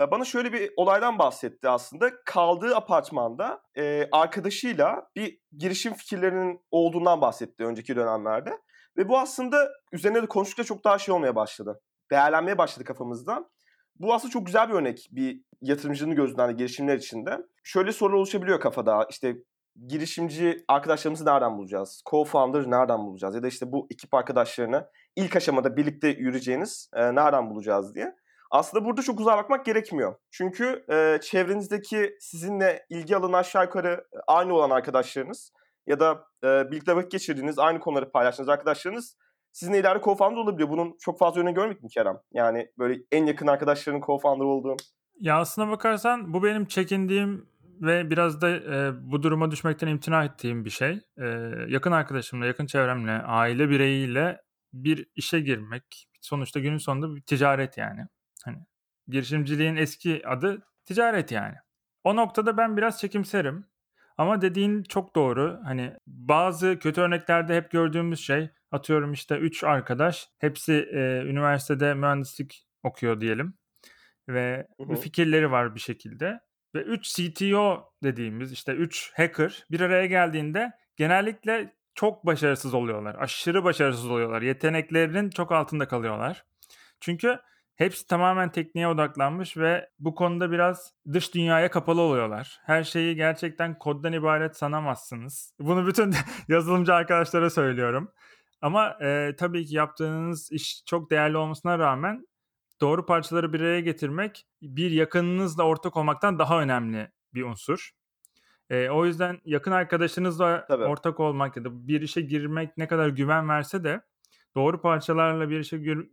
E, 0.00 0.10
bana 0.10 0.24
şöyle 0.24 0.52
bir 0.52 0.70
olaydan 0.76 1.18
bahsetti 1.18 1.68
aslında. 1.68 2.10
Kaldığı 2.24 2.76
apartmanda 2.76 3.62
e, 3.76 4.08
arkadaşıyla 4.12 5.08
bir 5.16 5.38
girişim 5.58 5.94
fikirlerinin 5.94 6.60
olduğundan 6.70 7.20
bahsetti 7.20 7.64
önceki 7.64 7.96
dönemlerde. 7.96 8.58
Ve 8.96 9.08
bu 9.08 9.18
aslında 9.18 9.68
üzerine 9.92 10.22
de 10.22 10.26
konuştukça 10.26 10.64
çok 10.64 10.84
daha 10.84 10.98
şey 10.98 11.14
olmaya 11.14 11.36
başladı. 11.36 11.80
Değerlenmeye 12.10 12.58
başladı 12.58 12.84
kafamızda. 12.84 13.50
Bu 14.00 14.14
aslında 14.14 14.32
çok 14.32 14.46
güzel 14.46 14.68
bir 14.68 14.74
örnek 14.74 15.08
bir 15.12 15.40
yatırımcının 15.60 16.14
gözünden 16.14 16.48
de 16.48 16.52
girişimler 16.52 16.96
içinde. 16.96 17.38
Şöyle 17.62 17.92
sorular 17.92 18.18
oluşabiliyor 18.18 18.60
kafada. 18.60 19.06
İşte 19.10 19.36
girişimci 19.86 20.64
arkadaşlarımızı 20.68 21.24
nereden 21.24 21.58
bulacağız? 21.58 22.02
Co-founder 22.10 22.70
nereden 22.70 22.98
bulacağız? 22.98 23.34
Ya 23.34 23.42
da 23.42 23.48
işte 23.48 23.72
bu 23.72 23.86
ekip 23.90 24.14
arkadaşlarını 24.14 24.88
ilk 25.16 25.36
aşamada 25.36 25.76
birlikte 25.76 26.08
yürüyeceğiniz 26.08 26.90
e, 26.94 27.14
nereden 27.14 27.50
bulacağız 27.50 27.94
diye. 27.94 28.14
Aslında 28.50 28.84
burada 28.84 29.02
çok 29.02 29.20
uzağa 29.20 29.36
bakmak 29.36 29.64
gerekmiyor. 29.64 30.14
Çünkü 30.30 30.84
e, 30.90 31.18
çevrenizdeki 31.22 32.16
sizinle 32.20 32.86
ilgi 32.90 33.16
alanı 33.16 33.36
aşağı 33.36 33.64
yukarı 33.64 34.04
aynı 34.26 34.54
olan 34.54 34.70
arkadaşlarınız 34.70 35.52
ya 35.86 36.00
da 36.00 36.24
e, 36.44 36.70
birlikte 36.70 36.96
vakit 36.96 37.10
geçirdiğiniz, 37.10 37.58
aynı 37.58 37.80
konuları 37.80 38.10
paylaştığınız 38.12 38.48
arkadaşlarınız 38.48 39.16
sizinle 39.54 39.78
ileride 39.78 40.02
co-founder 40.04 40.38
olabiliyor. 40.38 40.68
Bunun 40.68 40.96
çok 41.00 41.18
fazla 41.18 41.40
örneğini 41.40 41.54
görmedik 41.54 41.82
mi 41.82 41.88
Kerem? 41.88 42.18
Yani 42.32 42.68
böyle 42.78 43.02
en 43.12 43.26
yakın 43.26 43.46
arkadaşların 43.46 44.00
co-founder 44.00 44.44
olduğu. 44.44 44.76
Ya 45.20 45.38
aslına 45.38 45.70
bakarsan 45.70 46.34
bu 46.34 46.42
benim 46.42 46.64
çekindiğim 46.64 47.48
ve 47.80 48.10
biraz 48.10 48.40
da 48.40 48.50
e, 48.50 48.92
bu 49.12 49.22
duruma 49.22 49.50
düşmekten 49.50 49.88
imtina 49.88 50.24
ettiğim 50.24 50.64
bir 50.64 50.70
şey. 50.70 51.00
E, 51.18 51.26
yakın 51.68 51.92
arkadaşımla, 51.92 52.46
yakın 52.46 52.66
çevremle, 52.66 53.12
aile 53.12 53.70
bireyiyle 53.70 54.40
bir 54.72 55.06
işe 55.16 55.40
girmek 55.40 56.08
sonuçta 56.20 56.60
günün 56.60 56.78
sonunda 56.78 57.16
bir 57.16 57.22
ticaret 57.22 57.78
yani. 57.78 58.06
Hani 58.44 58.58
girişimciliğin 59.08 59.76
eski 59.76 60.22
adı 60.28 60.62
ticaret 60.84 61.32
yani. 61.32 61.54
O 62.04 62.16
noktada 62.16 62.56
ben 62.56 62.76
biraz 62.76 63.00
çekimserim. 63.00 63.66
Ama 64.18 64.40
dediğin 64.40 64.82
çok 64.82 65.16
doğru. 65.16 65.60
Hani 65.64 65.92
bazı 66.06 66.78
kötü 66.78 67.00
örneklerde 67.00 67.56
hep 67.56 67.70
gördüğümüz 67.70 68.20
şey 68.20 68.50
atıyorum 68.74 69.12
işte 69.12 69.36
3 69.36 69.64
arkadaş 69.64 70.28
hepsi 70.38 70.72
e, 70.72 71.22
üniversitede 71.26 71.94
mühendislik 71.94 72.66
okuyor 72.82 73.20
diyelim. 73.20 73.54
Ve 74.28 74.66
hı 74.80 74.92
hı. 74.92 74.96
fikirleri 74.96 75.50
var 75.50 75.74
bir 75.74 75.80
şekilde. 75.80 76.40
Ve 76.74 76.82
3 76.82 77.14
CTO 77.14 77.92
dediğimiz 78.02 78.52
işte 78.52 78.72
3 78.72 79.12
hacker 79.16 79.66
bir 79.70 79.80
araya 79.80 80.06
geldiğinde 80.06 80.72
genellikle 80.96 81.74
çok 81.94 82.26
başarısız 82.26 82.74
oluyorlar. 82.74 83.16
Aşırı 83.18 83.64
başarısız 83.64 84.10
oluyorlar. 84.10 84.42
Yeteneklerinin 84.42 85.30
çok 85.30 85.52
altında 85.52 85.88
kalıyorlar. 85.88 86.44
Çünkü 87.00 87.38
hepsi 87.76 88.06
tamamen 88.06 88.52
tekniğe 88.52 88.88
odaklanmış 88.88 89.56
ve 89.56 89.88
bu 89.98 90.14
konuda 90.14 90.50
biraz 90.50 90.94
dış 91.12 91.34
dünyaya 91.34 91.70
kapalı 91.70 92.00
oluyorlar. 92.00 92.60
Her 92.64 92.84
şeyi 92.84 93.16
gerçekten 93.16 93.78
koddan 93.78 94.12
ibaret 94.12 94.56
sanamazsınız. 94.56 95.54
Bunu 95.60 95.86
bütün 95.86 96.14
yazılımcı 96.48 96.94
arkadaşlara 96.94 97.50
söylüyorum. 97.50 98.12
Ama 98.64 98.96
e, 99.02 99.36
tabii 99.38 99.66
ki 99.66 99.76
yaptığınız 99.76 100.52
iş 100.52 100.84
çok 100.86 101.10
değerli 101.10 101.36
olmasına 101.36 101.78
rağmen 101.78 102.26
doğru 102.80 103.06
parçaları 103.06 103.52
bir 103.52 103.60
araya 103.60 103.80
getirmek 103.80 104.46
bir 104.62 104.90
yakınınızla 104.90 105.62
ortak 105.62 105.96
olmaktan 105.96 106.38
daha 106.38 106.60
önemli 106.60 107.10
bir 107.34 107.42
unsur. 107.42 107.90
E, 108.70 108.88
o 108.88 109.06
yüzden 109.06 109.40
yakın 109.44 109.72
arkadaşınızla 109.72 110.66
Tabii. 110.68 110.84
ortak 110.84 111.20
olmak 111.20 111.56
ya 111.56 111.64
da 111.64 111.88
bir 111.88 112.00
işe 112.00 112.20
girmek 112.20 112.76
ne 112.76 112.88
kadar 112.88 113.08
güven 113.08 113.48
verse 113.48 113.84
de 113.84 114.00
doğru 114.54 114.80
parçalarla 114.80 115.50
bir 115.50 115.60
işe 115.60 115.78
gir, 115.78 116.08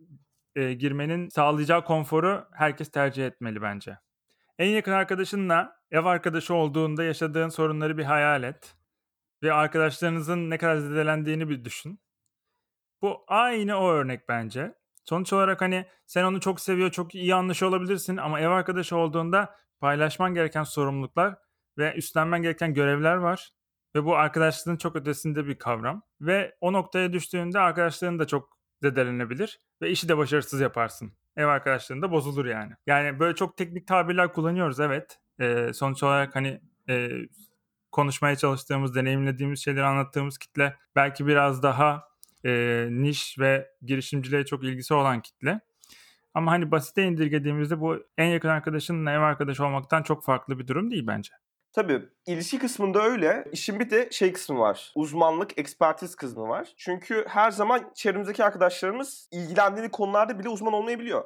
e, 0.56 0.74
girmenin 0.74 1.30
sağlayacağı 1.30 1.86
konforu 1.86 2.48
herkes 2.54 2.92
tercih 2.92 3.28
etmeli 3.28 3.62
bence. 3.62 3.98
En 4.60 4.70
yakın 4.70 4.92
arkadaşınla 4.92 5.76
ev 5.92 6.06
arkadaşı 6.06 6.54
olduğunda 6.54 7.04
yaşadığın 7.04 7.50
sorunları 7.50 7.98
bir 7.98 8.04
hayal 8.04 8.44
et 8.44 8.76
ve 9.44 9.54
arkadaşlarınızın 9.54 10.50
ne 10.50 10.58
kadar 10.58 10.78
zedelendiğini 10.78 11.50
bir 11.50 11.66
düşün. 11.66 12.00
Bu 13.02 13.24
aynı 13.28 13.76
o 13.76 13.90
örnek 13.92 14.30
bence. 14.30 14.76
Sonuç 15.06 15.34
olarak 15.34 15.62
hani 15.62 15.86
sen 16.06 16.24
onu 16.24 16.40
çok 16.40 16.60
seviyor, 16.60 16.92
çok 16.92 17.16
iyi 17.16 17.36
anlaşıyor 17.36 17.72
olabilirsin 17.72 18.18
ama 18.18 18.40
ev 18.40 18.50
arkadaşı 18.50 18.98
olduğunda 18.98 19.56
paylaşman 19.80 20.34
gereken 20.34 20.64
sorumluluklar 20.64 21.36
ve 21.78 21.94
üstlenmen 21.96 22.42
gereken 22.42 22.74
görevler 22.74 23.16
var. 23.16 23.52
Ve 23.96 24.06
bu 24.06 24.16
arkadaşlığın 24.18 24.78
çok 24.78 24.96
ötesinde 24.96 25.48
bir 25.48 25.56
kavram. 25.56 26.04
Ve 26.22 26.56
o 26.62 26.74
noktaya 26.74 27.14
düştüğünde 27.14 27.60
arkadaşlığın 27.60 28.20
da 28.20 28.28
çok 28.28 28.58
zedelenebilir 28.82 29.60
ve 29.82 29.90
işi 29.90 30.10
de 30.10 30.18
başarısız 30.18 30.62
yaparsın. 30.62 31.14
Ev 31.38 31.48
arkadaşlığın 31.48 32.02
da 32.02 32.12
bozulur 32.12 32.46
yani. 32.46 32.74
Yani 32.88 33.20
böyle 33.20 33.36
çok 33.36 33.58
teknik 33.58 33.88
tabirler 33.88 34.34
kullanıyoruz 34.34 34.80
evet. 34.80 35.20
Ee, 35.40 35.74
sonuç 35.74 36.04
olarak 36.04 36.36
hani 36.36 36.62
e, 36.90 37.10
konuşmaya 37.92 38.36
çalıştığımız, 38.36 38.96
deneyimlediğimiz 38.96 39.64
şeyleri 39.64 39.86
anlattığımız 39.86 40.38
kitle 40.38 40.78
belki 40.96 41.28
biraz 41.28 41.64
daha 41.64 42.11
e, 42.46 42.88
niş 42.92 43.40
ve 43.40 43.72
girişimciliğe 43.82 44.46
çok 44.46 44.64
ilgisi 44.64 44.94
olan 44.94 45.22
kitle. 45.22 45.60
Ama 46.34 46.52
hani 46.52 46.72
basite 46.72 47.04
indirgediğimizde 47.04 47.80
bu 47.82 47.98
en 48.18 48.26
yakın 48.26 48.50
arkadaşınla 48.50 49.12
ev 49.12 49.20
arkadaşı 49.20 49.66
olmaktan 49.66 50.04
çok 50.04 50.24
farklı 50.24 50.60
bir 50.60 50.68
durum 50.68 50.92
değil 50.92 51.08
bence. 51.08 51.34
Tabii 51.74 52.02
ilişki 52.26 52.60
kısmında 52.60 53.04
öyle. 53.04 53.46
İşin 53.52 53.80
bir 53.80 53.90
de 53.90 54.10
şey 54.12 54.34
kısmı 54.34 54.60
var. 54.60 54.92
Uzmanlık, 54.96 55.60
ekspertiz 55.60 56.16
kısmı 56.16 56.48
var. 56.48 56.74
Çünkü 56.78 57.26
her 57.28 57.52
zaman 57.52 57.92
çevremizdeki 57.96 58.44
arkadaşlarımız 58.44 59.30
ilgilendiği 59.32 59.90
konularda 59.90 60.40
bile 60.40 60.50
uzman 60.50 60.74
olmayabiliyor. 60.74 61.24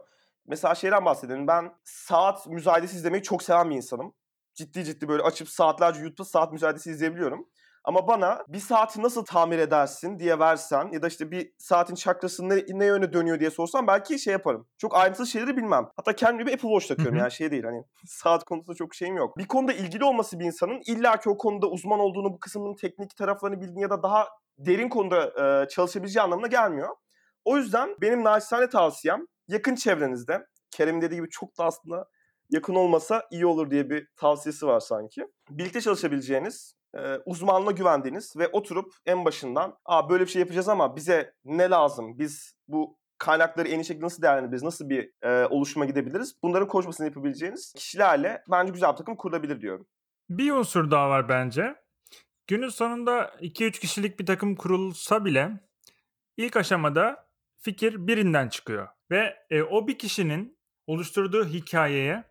Mesela 0.47 0.75
şeyden 0.75 1.05
bahsedelim. 1.05 1.47
Ben 1.47 1.71
saat 1.83 2.47
müzayedesi 2.47 2.95
izlemeyi 2.95 3.23
çok 3.23 3.43
seven 3.43 3.69
bir 3.69 3.75
insanım. 3.75 4.13
Ciddi 4.53 4.83
ciddi 4.83 5.07
böyle 5.07 5.23
açıp 5.23 5.49
saatlerce 5.49 5.99
YouTube'da 5.99 6.25
saat 6.25 6.53
müzayedesi 6.53 6.91
izleyebiliyorum. 6.91 7.47
Ama 7.85 8.07
bana 8.07 8.45
bir 8.47 8.59
saati 8.59 9.01
nasıl 9.01 9.25
tamir 9.25 9.59
edersin 9.59 10.19
diye 10.19 10.39
versen 10.39 10.89
ya 10.91 11.01
da 11.01 11.07
işte 11.07 11.31
bir 11.31 11.51
saatin 11.57 11.95
çakrası 11.95 12.49
ne, 12.49 12.63
ne 12.69 12.85
yöne 12.85 13.13
dönüyor 13.13 13.39
diye 13.39 13.51
sorsan 13.51 13.87
belki 13.87 14.19
şey 14.19 14.31
yaparım. 14.31 14.67
Çok 14.77 14.95
ayrıntılı 14.95 15.27
şeyleri 15.27 15.57
bilmem. 15.57 15.89
Hatta 15.95 16.15
kendime 16.15 16.45
bir 16.45 16.53
Apple 16.53 16.69
Watch 16.69 16.87
takıyorum 16.87 17.15
yani 17.17 17.31
şey 17.31 17.51
değil 17.51 17.63
hani 17.63 17.83
saat 18.07 18.43
konusunda 18.43 18.75
çok 18.75 18.95
şeyim 18.95 19.17
yok. 19.17 19.37
Bir 19.37 19.47
konuda 19.47 19.73
ilgili 19.73 20.03
olması 20.03 20.39
bir 20.39 20.45
insanın 20.45 20.81
illa 20.87 21.19
ki 21.19 21.29
o 21.29 21.37
konuda 21.37 21.67
uzman 21.67 21.99
olduğunu 21.99 22.33
bu 22.33 22.39
kısmının 22.39 22.75
teknik 22.75 23.15
taraflarını 23.15 23.61
bildiğini 23.61 23.81
ya 23.81 23.89
da 23.89 24.03
daha 24.03 24.27
derin 24.57 24.89
konuda 24.89 25.23
e, 25.63 25.67
çalışabileceği 25.67 26.23
anlamına 26.23 26.47
gelmiyor. 26.47 26.89
O 27.45 27.57
yüzden 27.57 27.95
benim 28.01 28.23
naçizane 28.23 28.69
tavsiyem 28.69 29.25
yakın 29.47 29.75
çevrenizde 29.75 30.45
Kerem 30.71 31.01
dediği 31.01 31.15
gibi 31.15 31.29
çok 31.29 31.57
da 31.57 31.65
aslında 31.65 32.07
yakın 32.49 32.75
olmasa 32.75 33.23
iyi 33.31 33.45
olur 33.45 33.71
diye 33.71 33.89
bir 33.89 34.07
tavsiyesi 34.17 34.67
var 34.67 34.79
sanki. 34.79 35.27
Birlikte 35.49 35.81
çalışabileceğiniz 35.81 36.75
uzmanlığa 37.25 37.71
güvendiğiniz 37.71 38.37
ve 38.37 38.47
oturup 38.47 38.93
en 39.05 39.25
başından 39.25 39.77
Aa, 39.85 40.09
böyle 40.09 40.23
bir 40.25 40.29
şey 40.29 40.39
yapacağız 40.39 40.69
ama 40.69 40.95
bize 40.95 41.33
ne 41.45 41.69
lazım? 41.69 42.19
Biz 42.19 42.55
bu 42.67 42.97
kaynakları 43.17 43.67
en 43.67 43.79
iyi 43.79 43.85
şekilde 43.85 44.05
nasıl 44.05 44.21
değerlendirebiliriz, 44.21 44.63
nasıl 44.63 44.89
bir 44.89 45.11
e, 45.21 45.45
oluşuma 45.45 45.85
gidebiliriz 45.85 46.35
bunların 46.43 46.67
konuşmasını 46.67 47.07
yapabileceğiniz 47.07 47.73
kişilerle 47.73 48.43
bence 48.51 48.71
güzel 48.71 48.91
bir 48.91 48.97
takım 48.97 49.15
kurulabilir 49.15 49.61
diyorum. 49.61 49.87
Bir 50.29 50.51
unsur 50.51 50.91
daha 50.91 51.09
var 51.09 51.29
bence. 51.29 51.75
Günün 52.47 52.69
sonunda 52.69 53.25
2-3 53.25 53.71
kişilik 53.71 54.19
bir 54.19 54.25
takım 54.25 54.55
kurulsa 54.55 55.25
bile 55.25 55.51
ilk 56.37 56.57
aşamada 56.57 57.27
fikir 57.57 58.07
birinden 58.07 58.49
çıkıyor. 58.49 58.87
Ve 59.11 59.35
e, 59.49 59.63
o 59.63 59.87
bir 59.87 59.97
kişinin 59.97 60.57
oluşturduğu 60.87 61.45
hikayeye 61.45 62.23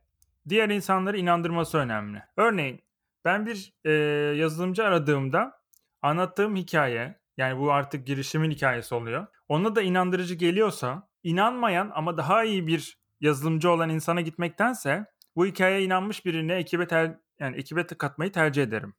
diğer 0.48 0.68
insanları 0.68 1.18
inandırması 1.18 1.78
önemli. 1.78 2.22
Örneğin 2.36 2.80
ben 3.24 3.46
bir 3.46 3.72
e, 3.84 3.90
yazılımcı 4.36 4.84
aradığımda 4.84 5.60
anlattığım 6.02 6.56
hikaye 6.56 7.20
yani 7.36 7.58
bu 7.58 7.72
artık 7.72 8.06
girişimin 8.06 8.50
hikayesi 8.50 8.94
oluyor. 8.94 9.26
Ona 9.48 9.76
da 9.76 9.82
inandırıcı 9.82 10.34
geliyorsa 10.34 11.08
inanmayan 11.22 11.90
ama 11.94 12.16
daha 12.16 12.44
iyi 12.44 12.66
bir 12.66 12.98
yazılımcı 13.20 13.70
olan 13.70 13.90
insana 13.90 14.20
gitmektense 14.20 15.06
bu 15.36 15.46
hikayeye 15.46 15.82
inanmış 15.82 16.24
birine 16.24 16.54
ekibe 16.54 16.86
ter, 16.86 17.18
yani 17.38 17.56
ekibe 17.56 17.86
katmayı 17.86 18.32
tercih 18.32 18.62
ederim. 18.62 18.94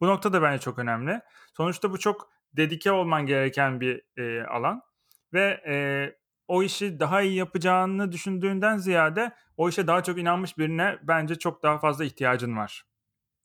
Bu 0.00 0.06
nokta 0.06 0.32
da 0.32 0.42
bence 0.42 0.58
çok 0.62 0.78
önemli. 0.78 1.20
Sonuçta 1.56 1.90
bu 1.90 1.98
çok 1.98 2.30
dedike 2.52 2.92
olman 2.92 3.26
gereken 3.26 3.80
bir 3.80 4.02
e, 4.16 4.44
alan 4.44 4.82
ve 5.32 5.62
e, 5.66 5.74
o 6.48 6.62
işi 6.62 7.00
daha 7.00 7.22
iyi 7.22 7.34
yapacağını 7.34 8.12
düşündüğünden 8.12 8.76
ziyade 8.76 9.32
o 9.56 9.68
işe 9.68 9.86
daha 9.86 10.02
çok 10.02 10.18
inanmış 10.18 10.58
birine 10.58 10.98
bence 11.02 11.34
çok 11.34 11.62
daha 11.62 11.78
fazla 11.78 12.04
ihtiyacın 12.04 12.56
var. 12.56 12.84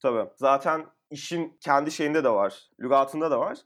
Tabii. 0.04 0.30
Zaten 0.38 0.86
işin 1.10 1.58
kendi 1.62 1.92
şeyinde 1.92 2.24
de 2.24 2.30
var, 2.30 2.70
lügatında 2.80 3.32
da 3.32 3.40
var. 3.40 3.58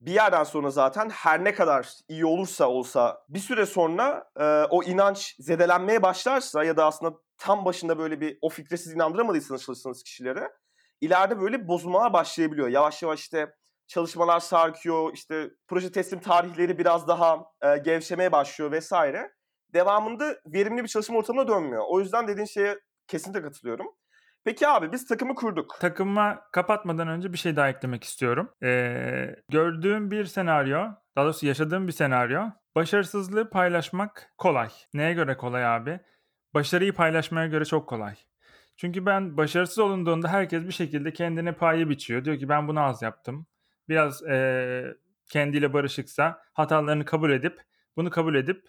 Bir 0.00 0.12
yerden 0.12 0.44
sonra 0.44 0.70
zaten 0.70 1.10
her 1.10 1.44
ne 1.44 1.54
kadar 1.54 1.88
iyi 2.08 2.26
olursa 2.26 2.68
olsa 2.68 3.24
bir 3.28 3.38
süre 3.38 3.66
sonra 3.66 4.30
e, 4.40 4.44
o 4.70 4.82
inanç 4.82 5.36
zedelenmeye 5.38 6.02
başlarsa 6.02 6.64
ya 6.64 6.76
da 6.76 6.86
aslında 6.86 7.16
tam 7.38 7.64
başında 7.64 7.98
böyle 7.98 8.20
bir 8.20 8.38
o 8.42 8.48
fikre 8.48 8.76
siz 8.76 8.92
inandıramadıysanız 8.92 9.62
çalıştığınız 9.62 10.02
kişilere 10.02 10.52
ileride 11.00 11.40
böyle 11.40 11.68
bozulmalar 11.68 12.12
başlayabiliyor. 12.12 12.68
Yavaş 12.68 13.02
yavaş 13.02 13.20
işte 13.20 13.54
çalışmalar 13.86 14.40
sarkıyor, 14.40 15.12
işte 15.14 15.50
proje 15.68 15.92
teslim 15.92 16.20
tarihleri 16.20 16.78
biraz 16.78 17.08
daha 17.08 17.44
e, 17.62 17.78
gevşemeye 17.78 18.32
başlıyor 18.32 18.72
vesaire. 18.72 19.32
Devamında 19.74 20.36
verimli 20.46 20.82
bir 20.82 20.88
çalışma 20.88 21.18
ortamına 21.18 21.48
dönmüyor. 21.48 21.84
O 21.88 22.00
yüzden 22.00 22.28
dediğin 22.28 22.46
şeye 22.46 22.78
kesinlikle 23.08 23.42
katılıyorum. 23.42 23.86
Peki 24.46 24.68
abi 24.68 24.92
biz 24.92 25.06
takımı 25.06 25.34
kurduk. 25.34 25.76
Takımı 25.80 26.40
kapatmadan 26.52 27.08
önce 27.08 27.32
bir 27.32 27.38
şey 27.38 27.56
daha 27.56 27.68
eklemek 27.68 28.04
istiyorum. 28.04 28.50
Ee, 28.62 29.36
gördüğüm 29.48 30.10
bir 30.10 30.24
senaryo, 30.24 30.88
daha 31.16 31.24
doğrusu 31.24 31.46
yaşadığım 31.46 31.86
bir 31.86 31.92
senaryo. 31.92 32.42
Başarısızlığı 32.74 33.50
paylaşmak 33.50 34.32
kolay. 34.38 34.68
Neye 34.94 35.14
göre 35.14 35.36
kolay 35.36 35.66
abi? 35.66 36.00
Başarıyı 36.54 36.92
paylaşmaya 36.92 37.46
göre 37.46 37.64
çok 37.64 37.88
kolay. 37.88 38.14
Çünkü 38.76 39.06
ben 39.06 39.36
başarısız 39.36 39.78
olunduğunda 39.78 40.28
herkes 40.28 40.62
bir 40.62 40.72
şekilde 40.72 41.12
kendine 41.12 41.52
payı 41.52 41.88
biçiyor. 41.88 42.24
Diyor 42.24 42.38
ki 42.38 42.48
ben 42.48 42.68
bunu 42.68 42.80
az 42.80 43.02
yaptım. 43.02 43.46
Biraz 43.88 44.22
e, 44.22 44.96
kendiyle 45.28 45.72
barışıksa 45.72 46.42
hatalarını 46.52 47.04
kabul 47.04 47.30
edip 47.30 47.62
bunu 47.96 48.10
kabul 48.10 48.34
edip 48.34 48.68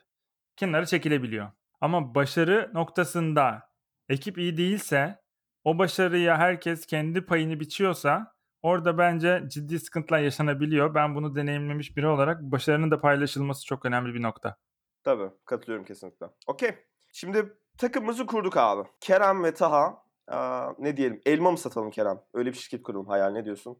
kenara 0.56 0.86
çekilebiliyor. 0.86 1.52
Ama 1.82 2.16
başarı 2.16 2.72
noktasında 2.74 3.70
ekip 4.10 4.38
iyi 4.38 4.58
değilse 4.58 5.27
o 5.68 5.78
başarıya 5.78 6.38
herkes 6.38 6.86
kendi 6.86 7.26
payını 7.26 7.60
biçiyorsa 7.60 8.36
orada 8.62 8.98
bence 8.98 9.44
ciddi 9.48 9.80
sıkıntılar 9.80 10.20
yaşanabiliyor. 10.20 10.96
Ben 10.96 11.16
bunu 11.16 11.36
deneyimlemiş 11.36 11.98
biri 11.98 12.08
olarak 12.08 12.42
başarının 12.42 12.92
da 12.92 13.02
paylaşılması 13.02 13.66
çok 13.66 13.86
önemli 13.86 14.14
bir 14.14 14.22
nokta. 14.22 14.58
Tabii 15.04 15.30
katılıyorum 15.46 15.86
kesinlikle. 15.86 16.26
Okey. 16.48 16.76
Şimdi 17.14 17.54
takımımızı 17.78 18.26
kurduk 18.26 18.58
abi. 18.58 18.90
Kerem 19.00 19.44
ve 19.44 19.54
Taha 19.54 20.04
aa, 20.28 20.74
ne 20.80 20.98
diyelim 20.98 21.22
elma 21.26 21.52
mı 21.52 21.58
satalım 21.58 21.92
Kerem? 21.92 22.22
Öyle 22.34 22.52
bir 22.52 22.58
şirket 22.58 22.84
kuralım 22.84 23.08
hayal 23.08 23.32
ne 23.32 23.46
diyorsun? 23.46 23.78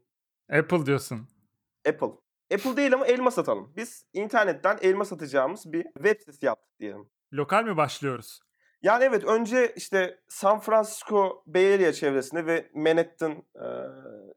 Apple 0.52 0.86
diyorsun. 0.86 1.28
Apple. 1.88 2.12
Apple 2.54 2.76
değil 2.76 2.94
ama 2.94 3.06
elma 3.06 3.30
satalım. 3.30 3.72
Biz 3.76 4.06
internetten 4.12 4.78
elma 4.82 5.04
satacağımız 5.04 5.72
bir 5.72 5.82
web 5.82 6.20
sitesi 6.20 6.46
yaptık 6.46 6.80
diyelim. 6.80 7.10
Lokal 7.32 7.64
mi 7.64 7.76
başlıyoruz? 7.76 8.40
Yani 8.82 9.04
evet 9.04 9.24
önce 9.24 9.72
işte 9.76 10.18
San 10.28 10.60
Francisco 10.60 11.42
Bay 11.46 11.74
Area 11.74 11.92
çevresinde 11.92 12.46
ve 12.46 12.70
Manhattan 12.74 13.32
e, 13.32 13.66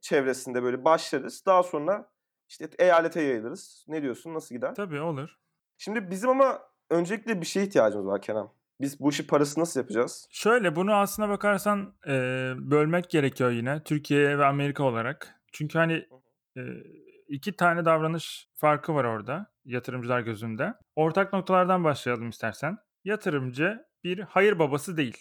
çevresinde 0.01 0.63
böyle 0.63 0.85
başlarız. 0.85 1.43
Daha 1.45 1.63
sonra 1.63 2.09
işte 2.49 2.69
eyalete 2.79 3.21
yayılırız. 3.21 3.85
Ne 3.87 4.01
diyorsun? 4.01 4.33
Nasıl 4.33 4.55
gider? 4.55 4.75
Tabii 4.75 5.01
olur. 5.01 5.37
Şimdi 5.77 6.11
bizim 6.11 6.29
ama 6.29 6.59
öncelikle 6.89 7.41
bir 7.41 7.45
şeye 7.45 7.65
ihtiyacımız 7.65 8.07
var 8.07 8.21
Kenan. 8.21 8.49
Biz 8.81 8.99
bu 8.99 9.09
işi 9.09 9.27
parası 9.27 9.59
nasıl 9.59 9.79
yapacağız? 9.79 10.27
Şöyle 10.31 10.75
bunu 10.75 10.93
aslına 10.93 11.29
bakarsan 11.29 11.93
e, 12.07 12.11
bölmek 12.57 13.09
gerekiyor 13.09 13.51
yine 13.51 13.83
Türkiye 13.83 14.37
ve 14.37 14.45
Amerika 14.45 14.83
olarak. 14.83 15.35
Çünkü 15.51 15.77
hani 15.77 16.07
e, 16.57 16.61
iki 17.27 17.55
tane 17.55 17.85
davranış 17.85 18.49
farkı 18.55 18.95
var 18.95 19.03
orada 19.03 19.51
yatırımcılar 19.65 20.19
gözünde. 20.19 20.73
Ortak 20.95 21.33
noktalardan 21.33 21.83
başlayalım 21.83 22.29
istersen. 22.29 22.77
Yatırımcı 23.03 23.85
bir 24.03 24.19
hayır 24.19 24.59
babası 24.59 24.97
değil. 24.97 25.17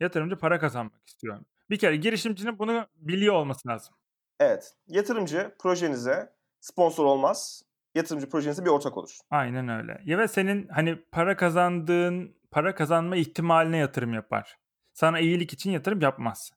Yatırımcı 0.00 0.36
para 0.36 0.58
kazanmak 0.58 1.06
istiyor. 1.06 1.40
Bir 1.70 1.78
kere 1.78 1.96
girişimcinin 1.96 2.58
bunu 2.58 2.86
biliyor 2.96 3.34
olması 3.34 3.68
lazım. 3.68 3.94
Evet. 4.40 4.74
Yatırımcı 4.86 5.54
projenize 5.58 6.32
sponsor 6.60 7.04
olmaz. 7.04 7.62
Yatırımcı 7.94 8.28
projenize 8.28 8.64
bir 8.64 8.70
ortak 8.70 8.96
olur. 8.96 9.18
Aynen 9.30 9.68
öyle. 9.68 10.02
Ya 10.04 10.18
ve 10.18 10.28
senin 10.28 10.68
hani 10.68 11.04
para 11.12 11.36
kazandığın, 11.36 12.36
para 12.50 12.74
kazanma 12.74 13.16
ihtimaline 13.16 13.76
yatırım 13.76 14.14
yapar. 14.14 14.56
Sana 14.92 15.20
iyilik 15.20 15.52
için 15.52 15.70
yatırım 15.70 16.00
yapmaz. 16.00 16.50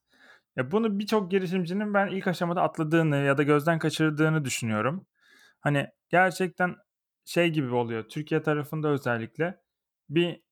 Ya 0.56 0.70
bunu 0.70 0.98
birçok 0.98 1.30
girişimcinin 1.30 1.94
ben 1.94 2.06
ilk 2.06 2.26
aşamada 2.26 2.62
atladığını 2.62 3.16
ya 3.16 3.38
da 3.38 3.42
gözden 3.42 3.78
kaçırdığını 3.78 4.44
düşünüyorum. 4.44 5.06
Hani 5.60 5.86
gerçekten 6.08 6.76
şey 7.24 7.50
gibi 7.50 7.74
oluyor. 7.74 8.08
Türkiye 8.08 8.42
tarafında 8.42 8.88
özellikle 8.88 9.60
bir 10.08 10.42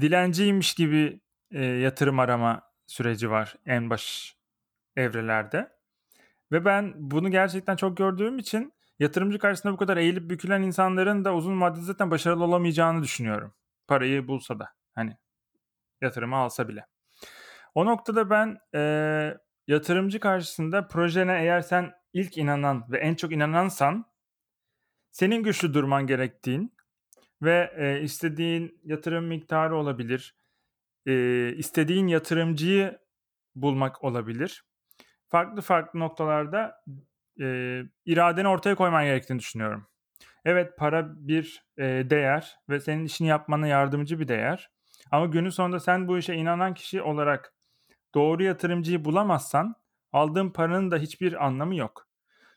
dilenciymiş 0.00 0.74
gibi 0.74 1.20
e, 1.50 1.64
yatırım 1.64 2.18
arama 2.18 2.62
süreci 2.86 3.30
var 3.30 3.56
en 3.66 3.90
baş 3.90 4.36
evrelerde. 4.96 5.72
Ve 6.52 6.64
ben 6.64 6.92
bunu 6.96 7.30
gerçekten 7.30 7.76
çok 7.76 7.96
gördüğüm 7.96 8.38
için 8.38 8.72
yatırımcı 8.98 9.38
karşısında 9.38 9.72
bu 9.72 9.76
kadar 9.76 9.96
eğilip 9.96 10.30
bükülen 10.30 10.62
insanların 10.62 11.24
da 11.24 11.34
uzun 11.34 11.60
vadede 11.60 11.82
zaten 11.82 12.10
başarılı 12.10 12.44
olamayacağını 12.44 13.02
düşünüyorum. 13.02 13.54
Parayı 13.88 14.28
bulsa 14.28 14.58
da 14.58 14.68
hani 14.94 15.16
yatırımı 16.00 16.36
alsa 16.36 16.68
bile. 16.68 16.86
O 17.74 17.86
noktada 17.86 18.30
ben 18.30 18.58
e, 18.74 19.34
yatırımcı 19.66 20.20
karşısında 20.20 20.88
projene 20.88 21.40
eğer 21.40 21.60
sen 21.60 21.92
ilk 22.12 22.38
inanan 22.38 22.84
ve 22.90 22.98
en 22.98 23.14
çok 23.14 23.32
inanansan 23.32 24.04
senin 25.10 25.42
güçlü 25.42 25.74
durman 25.74 26.06
gerektiğin 26.06 26.74
ve 27.42 27.72
e, 27.76 28.02
istediğin 28.02 28.80
yatırım 28.84 29.24
miktarı 29.24 29.76
olabilir. 29.76 30.36
E, 31.06 31.48
istediğin 31.56 32.06
yatırımcıyı 32.06 32.98
bulmak 33.54 34.04
olabilir. 34.04 34.64
Farklı 35.28 35.62
farklı 35.62 36.00
noktalarda 36.00 36.82
e, 37.40 37.80
iradeni 38.04 38.48
ortaya 38.48 38.74
koyman 38.74 39.04
gerektiğini 39.04 39.38
düşünüyorum. 39.38 39.86
Evet 40.44 40.78
para 40.78 41.08
bir 41.16 41.64
e, 41.76 41.82
değer 42.10 42.56
ve 42.68 42.80
senin 42.80 43.04
işini 43.04 43.28
yapmana 43.28 43.66
yardımcı 43.66 44.20
bir 44.20 44.28
değer. 44.28 44.70
Ama 45.10 45.26
günün 45.26 45.50
sonunda 45.50 45.80
sen 45.80 46.08
bu 46.08 46.18
işe 46.18 46.34
inanan 46.34 46.74
kişi 46.74 47.02
olarak 47.02 47.54
doğru 48.14 48.42
yatırımcıyı 48.42 49.04
bulamazsan 49.04 49.74
aldığın 50.12 50.50
paranın 50.50 50.90
da 50.90 50.98
hiçbir 50.98 51.46
anlamı 51.46 51.76
yok. 51.76 52.08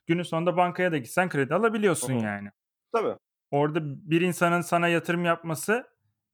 Günün 0.07 0.23
sonunda 0.23 0.57
bankaya 0.57 0.91
da 0.91 0.97
gitsen 0.97 1.29
kredi 1.29 1.55
alabiliyorsun 1.55 2.13
Hı 2.13 2.19
hı. 2.19 2.23
yani. 2.23 2.49
Tabii. 2.91 3.15
Orada 3.51 3.79
bir 3.83 4.21
insanın 4.21 4.61
sana 4.61 4.87
yatırım 4.87 5.25
yapması 5.25 5.87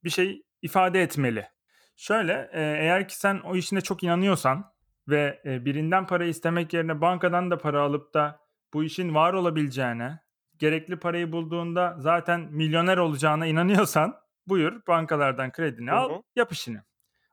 bir 0.04 0.10
şey 0.10 0.42
ifade 0.62 1.02
etmeli. 1.02 1.46
Şöyle 1.96 2.50
e, 2.52 2.60
eğer 2.62 3.08
ki 3.08 3.18
sen 3.18 3.40
o 3.44 3.56
işine 3.56 3.80
çok 3.80 4.02
inanıyorsan 4.02 4.72
ve 5.08 5.42
e, 5.44 5.64
birinden 5.64 6.06
para 6.06 6.24
istemek 6.24 6.72
yerine 6.72 7.00
bankadan 7.00 7.50
da 7.50 7.58
para 7.58 7.82
alıp 7.82 8.14
da 8.14 8.40
bu 8.74 8.84
işin 8.84 9.14
var 9.14 9.32
olabileceğine, 9.32 10.20
gerekli 10.58 10.98
parayı 10.98 11.32
bulduğunda 11.32 11.96
zaten 11.98 12.40
milyoner 12.40 12.96
olacağına 12.96 13.46
inanıyorsan 13.46 14.14
buyur 14.46 14.82
bankalardan 14.88 15.52
kredini 15.52 15.90
Hı 15.90 15.94
al, 15.94 16.10
hı. 16.10 16.22
yap 16.36 16.52
işini. 16.52 16.80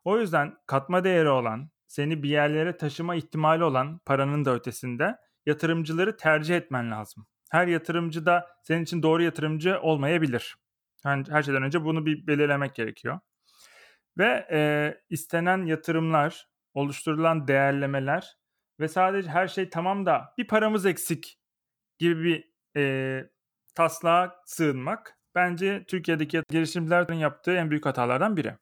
O 0.04 0.20
yüzden 0.20 0.58
katma 0.66 1.04
değeri 1.04 1.30
olan, 1.30 1.70
seni 1.88 2.24
bir 2.24 2.30
yerlere 2.30 2.78
taşıma 2.78 3.16
ihtimali 3.16 3.64
olan 3.64 4.00
paranın 4.06 4.46
da 4.46 4.54
ötesinde 4.54 5.16
yatırımcıları 5.46 6.18
tercih 6.18 6.58
etmen 6.58 6.92
lazım. 6.92 7.28
Her 7.50 7.68
yatırımcı 7.68 8.26
da 8.26 8.48
senin 8.64 8.84
için 8.84 9.04
doğru 9.04 9.24
yatırımcı 9.24 9.80
olmayabilir. 9.82 10.56
Yani 11.06 11.24
her 11.30 11.44
şeyden 11.44 11.64
önce 11.64 11.84
bunu 11.84 12.06
bir 12.06 12.28
belirlemek 12.28 12.76
gerekiyor. 12.76 13.20
Ve 14.18 14.48
e, 14.52 15.02
istenen 15.10 15.66
yatırımlar, 15.66 16.48
oluşturulan 16.74 17.48
değerlemeler 17.48 18.38
ve 18.80 18.88
sadece 18.88 19.30
her 19.30 19.48
şey 19.48 19.70
tamam 19.70 20.06
da 20.06 20.34
bir 20.38 20.48
paramız 20.48 20.86
eksik 20.86 21.40
gibi 22.00 22.24
bir 22.24 22.50
e, 22.78 23.30
taslağa 23.76 24.36
sığınmak 24.46 25.18
bence 25.36 25.86
Türkiye'deki 25.88 26.44
girişimcilerin 26.50 27.14
yaptığı 27.14 27.56
en 27.56 27.70
büyük 27.70 27.86
hatalardan 27.86 28.38
biri. 28.38 28.56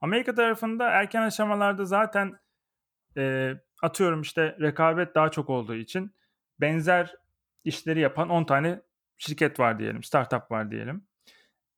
Amerika 0.00 0.34
tarafında 0.34 0.90
erken 0.90 1.22
aşamalarda 1.22 1.84
zaten 1.84 2.38
e, 3.16 3.54
atıyorum 3.82 4.20
işte 4.20 4.56
rekabet 4.60 5.14
daha 5.14 5.30
çok 5.30 5.50
olduğu 5.50 5.74
için 5.74 6.14
benzer 6.60 7.14
işleri 7.66 8.00
yapan 8.00 8.28
10 8.28 8.44
tane 8.44 8.82
şirket 9.16 9.60
var 9.60 9.78
diyelim, 9.78 10.02
startup 10.02 10.50
var 10.50 10.70
diyelim. 10.70 11.06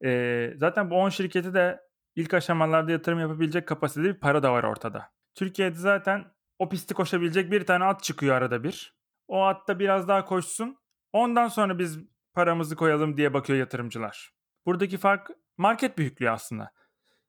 E, 0.04 0.52
zaten 0.56 0.90
bu 0.90 0.94
10 0.94 1.08
şirketi 1.08 1.54
de 1.54 1.80
ilk 2.16 2.34
aşamalarda 2.34 2.92
yatırım 2.92 3.20
yapabilecek 3.20 3.68
kapasitede 3.68 4.08
bir 4.08 4.20
para 4.20 4.42
da 4.42 4.52
var 4.52 4.64
ortada. 4.64 5.10
Türkiye'de 5.34 5.78
zaten 5.78 6.24
o 6.58 6.68
pisti 6.68 6.94
koşabilecek 6.94 7.52
bir 7.52 7.66
tane 7.66 7.84
at 7.84 8.02
çıkıyor 8.02 8.36
arada 8.36 8.64
bir. 8.64 8.98
O 9.28 9.42
at 9.42 9.68
da 9.68 9.78
biraz 9.78 10.08
daha 10.08 10.24
koşsun. 10.24 10.78
Ondan 11.12 11.48
sonra 11.48 11.78
biz 11.78 11.98
paramızı 12.34 12.76
koyalım 12.76 13.16
diye 13.16 13.34
bakıyor 13.34 13.58
yatırımcılar. 13.58 14.30
Buradaki 14.66 14.98
fark 14.98 15.30
market 15.56 15.98
büyüklüğü 15.98 16.30
aslında. 16.30 16.72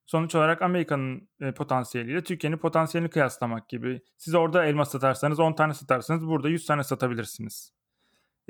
Sonuç 0.06 0.36
olarak 0.36 0.62
Amerika'nın 0.62 1.30
e, 1.41 1.52
potansiyeliyle 1.52 2.24
Türkiye'nin 2.24 2.58
potansiyelini 2.58 3.10
kıyaslamak 3.10 3.69
gibi. 3.69 4.02
Siz 4.17 4.36
orada 4.36 4.65
elma 4.65 4.86
satarsanız 4.86 5.39
10 5.39 5.54
tane 5.54 5.74
satarsanız 5.74 6.28
burada 6.28 6.50
100 6.50 6.65
tane 6.65 6.84
satabilirsiniz. 6.84 7.79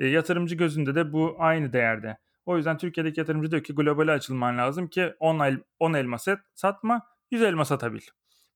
E, 0.00 0.06
yatırımcı 0.06 0.56
gözünde 0.56 0.94
de 0.94 1.12
bu 1.12 1.36
aynı 1.38 1.72
değerde. 1.72 2.16
O 2.46 2.56
yüzden 2.56 2.78
Türkiye'deki 2.78 3.20
yatırımcı 3.20 3.50
diyor 3.50 3.62
ki 3.62 3.74
globale 3.74 4.12
açılman 4.12 4.58
lazım 4.58 4.88
ki 4.88 5.14
10, 5.20 5.38
el, 5.38 5.60
10 5.78 5.94
elma 5.94 6.18
set, 6.18 6.38
satma 6.54 7.02
100 7.30 7.42
elma 7.42 7.64
satabil. 7.64 8.00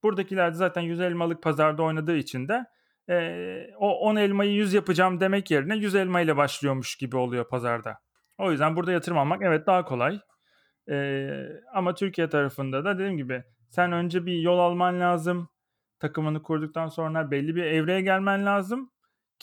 Buradakiler 0.02 0.52
de 0.52 0.56
zaten 0.56 0.80
100 0.80 1.00
elmalık 1.00 1.42
pazarda 1.42 1.82
oynadığı 1.82 2.16
için 2.16 2.48
de 2.48 2.64
e, 3.10 3.66
o 3.78 3.98
10 3.98 4.16
elmayı 4.16 4.52
100 4.52 4.74
yapacağım 4.74 5.20
demek 5.20 5.50
yerine 5.50 5.76
100 5.76 5.94
elma 5.94 6.20
ile 6.20 6.36
başlıyormuş 6.36 6.96
gibi 6.96 7.16
oluyor 7.16 7.48
pazarda. 7.48 7.98
O 8.38 8.50
yüzden 8.50 8.76
burada 8.76 8.92
yatırım 8.92 9.18
almak 9.18 9.42
evet 9.42 9.66
daha 9.66 9.84
kolay. 9.84 10.20
E, 10.90 11.28
ama 11.74 11.94
Türkiye 11.94 12.28
tarafında 12.28 12.84
da 12.84 12.98
dediğim 12.98 13.16
gibi 13.16 13.42
sen 13.70 13.92
önce 13.92 14.26
bir 14.26 14.38
yol 14.38 14.58
alman 14.58 15.00
lazım. 15.00 15.48
Takımını 15.98 16.42
kurduktan 16.42 16.88
sonra 16.88 17.30
belli 17.30 17.56
bir 17.56 17.64
evreye 17.64 18.00
gelmen 18.00 18.46
lazım. 18.46 18.90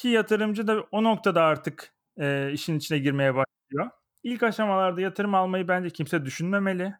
Ki 0.01 0.07
yatırımcı 0.07 0.67
da 0.67 0.85
o 0.91 1.03
noktada 1.03 1.43
artık 1.43 1.93
e, 2.17 2.51
işin 2.51 2.77
içine 2.77 2.97
girmeye 2.97 3.35
başlıyor. 3.35 3.89
İlk 4.23 4.43
aşamalarda 4.43 5.01
yatırım 5.01 5.35
almayı 5.35 5.67
bence 5.67 5.89
kimse 5.89 6.25
düşünmemeli. 6.25 6.93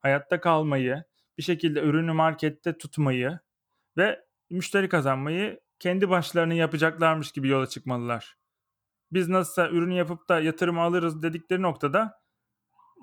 Hayatta 0.00 0.40
kalmayı, 0.40 1.04
bir 1.38 1.42
şekilde 1.42 1.80
ürünü 1.80 2.12
markette 2.12 2.78
tutmayı 2.78 3.38
ve 3.96 4.24
müşteri 4.50 4.88
kazanmayı 4.88 5.60
kendi 5.78 6.10
başlarına 6.10 6.54
yapacaklarmış 6.54 7.32
gibi 7.32 7.48
yola 7.48 7.66
çıkmalılar. 7.66 8.36
Biz 9.12 9.28
nasılsa 9.28 9.68
ürünü 9.68 9.94
yapıp 9.94 10.28
da 10.28 10.40
yatırım 10.40 10.78
alırız 10.78 11.22
dedikleri 11.22 11.62
noktada 11.62 12.20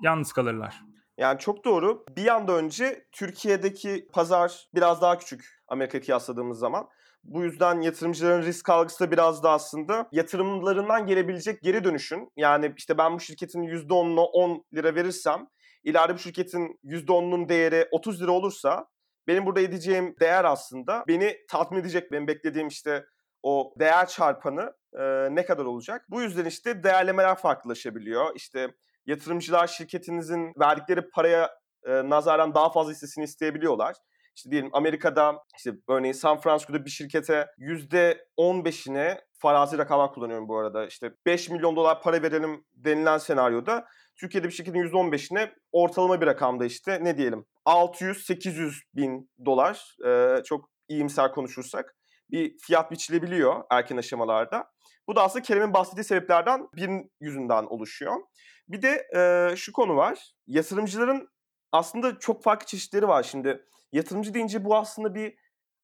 yalnız 0.02 0.32
kalırlar. 0.32 0.80
Yani 1.16 1.38
çok 1.38 1.64
doğru. 1.64 2.04
Bir 2.16 2.34
anda 2.34 2.52
önce 2.52 3.08
Türkiye'deki 3.12 4.08
pazar 4.12 4.68
biraz 4.74 5.02
daha 5.02 5.18
küçük 5.18 5.62
Amerika 5.68 6.00
kıyasladığımız 6.00 6.58
zaman. 6.58 6.88
Bu 7.28 7.42
yüzden 7.44 7.80
yatırımcıların 7.80 8.42
risk 8.42 8.68
algısı 8.68 9.04
da 9.06 9.10
biraz 9.10 9.42
da 9.42 9.50
aslında 9.50 10.08
yatırımlarından 10.12 11.06
gelebilecek 11.06 11.62
geri 11.62 11.84
dönüşün. 11.84 12.32
Yani 12.36 12.72
işte 12.76 12.98
ben 12.98 13.14
bu 13.14 13.20
şirketin 13.20 13.62
%10'una 13.62 14.20
10 14.20 14.64
lira 14.74 14.94
verirsem 14.94 15.46
ileride 15.84 16.14
bu 16.14 16.18
şirketin 16.18 16.80
%10'unun 16.84 17.48
değeri 17.48 17.88
30 17.90 18.22
lira 18.22 18.30
olursa 18.30 18.86
benim 19.26 19.46
burada 19.46 19.60
edeceğim 19.60 20.14
değer 20.20 20.44
aslında 20.44 21.04
beni 21.08 21.36
tatmin 21.50 21.80
edecek. 21.80 22.12
Benim 22.12 22.26
beklediğim 22.26 22.68
işte 22.68 23.04
o 23.42 23.74
değer 23.78 24.08
çarpanı 24.08 24.72
e, 24.98 25.02
ne 25.30 25.44
kadar 25.44 25.64
olacak? 25.64 26.06
Bu 26.08 26.22
yüzden 26.22 26.44
işte 26.44 26.82
değerlemeler 26.82 27.36
farklılaşabiliyor. 27.36 28.36
İşte 28.36 28.68
yatırımcılar 29.06 29.66
şirketinizin 29.66 30.52
verdikleri 30.60 31.10
paraya 31.10 31.50
e, 31.84 31.90
nazaran 32.10 32.54
daha 32.54 32.72
fazla 32.72 32.92
hissesini 32.92 33.24
isteyebiliyorlar. 33.24 33.96
İşte 34.36 34.50
diyelim 34.50 34.70
Amerika'da 34.72 35.42
işte 35.56 35.70
örneğin 35.88 36.12
San 36.12 36.40
Francisco'da 36.40 36.84
bir 36.84 36.90
şirkete 36.90 37.46
%15'ine 37.58 39.20
farazi 39.38 39.78
rakamlar 39.78 40.12
kullanıyorum 40.12 40.48
bu 40.48 40.58
arada. 40.58 40.86
İşte 40.86 41.10
5 41.26 41.50
milyon 41.50 41.76
dolar 41.76 42.02
para 42.02 42.22
verelim 42.22 42.64
denilen 42.74 43.18
senaryoda 43.18 43.84
Türkiye'de 44.20 44.46
bir 44.46 44.52
şirketin 44.52 44.78
%15'ine 44.78 45.50
ortalama 45.72 46.20
bir 46.20 46.26
rakamda 46.26 46.64
işte 46.64 46.98
ne 47.02 47.18
diyelim 47.18 47.44
600-800 47.66 48.72
bin 48.94 49.30
dolar 49.46 49.96
e, 50.06 50.42
çok 50.44 50.70
iyimser 50.88 51.32
konuşursak 51.32 51.96
bir 52.30 52.58
fiyat 52.58 52.90
biçilebiliyor 52.90 53.64
erken 53.70 53.96
aşamalarda. 53.96 54.64
Bu 55.08 55.16
da 55.16 55.22
aslında 55.22 55.42
Kerem'in 55.42 55.74
bahsettiği 55.74 56.04
sebeplerden 56.04 56.68
birinin 56.76 57.12
yüzünden 57.20 57.64
oluşuyor. 57.64 58.16
Bir 58.68 58.82
de 58.82 59.06
e, 59.16 59.56
şu 59.56 59.72
konu 59.72 59.96
var. 59.96 60.32
Yatırımcıların 60.46 61.28
aslında 61.72 62.18
çok 62.18 62.42
farklı 62.42 62.66
çeşitleri 62.66 63.08
var 63.08 63.22
şimdi. 63.22 63.62
Yatırımcı 63.92 64.34
deyince 64.34 64.64
bu 64.64 64.76
aslında 64.76 65.14
bir 65.14 65.34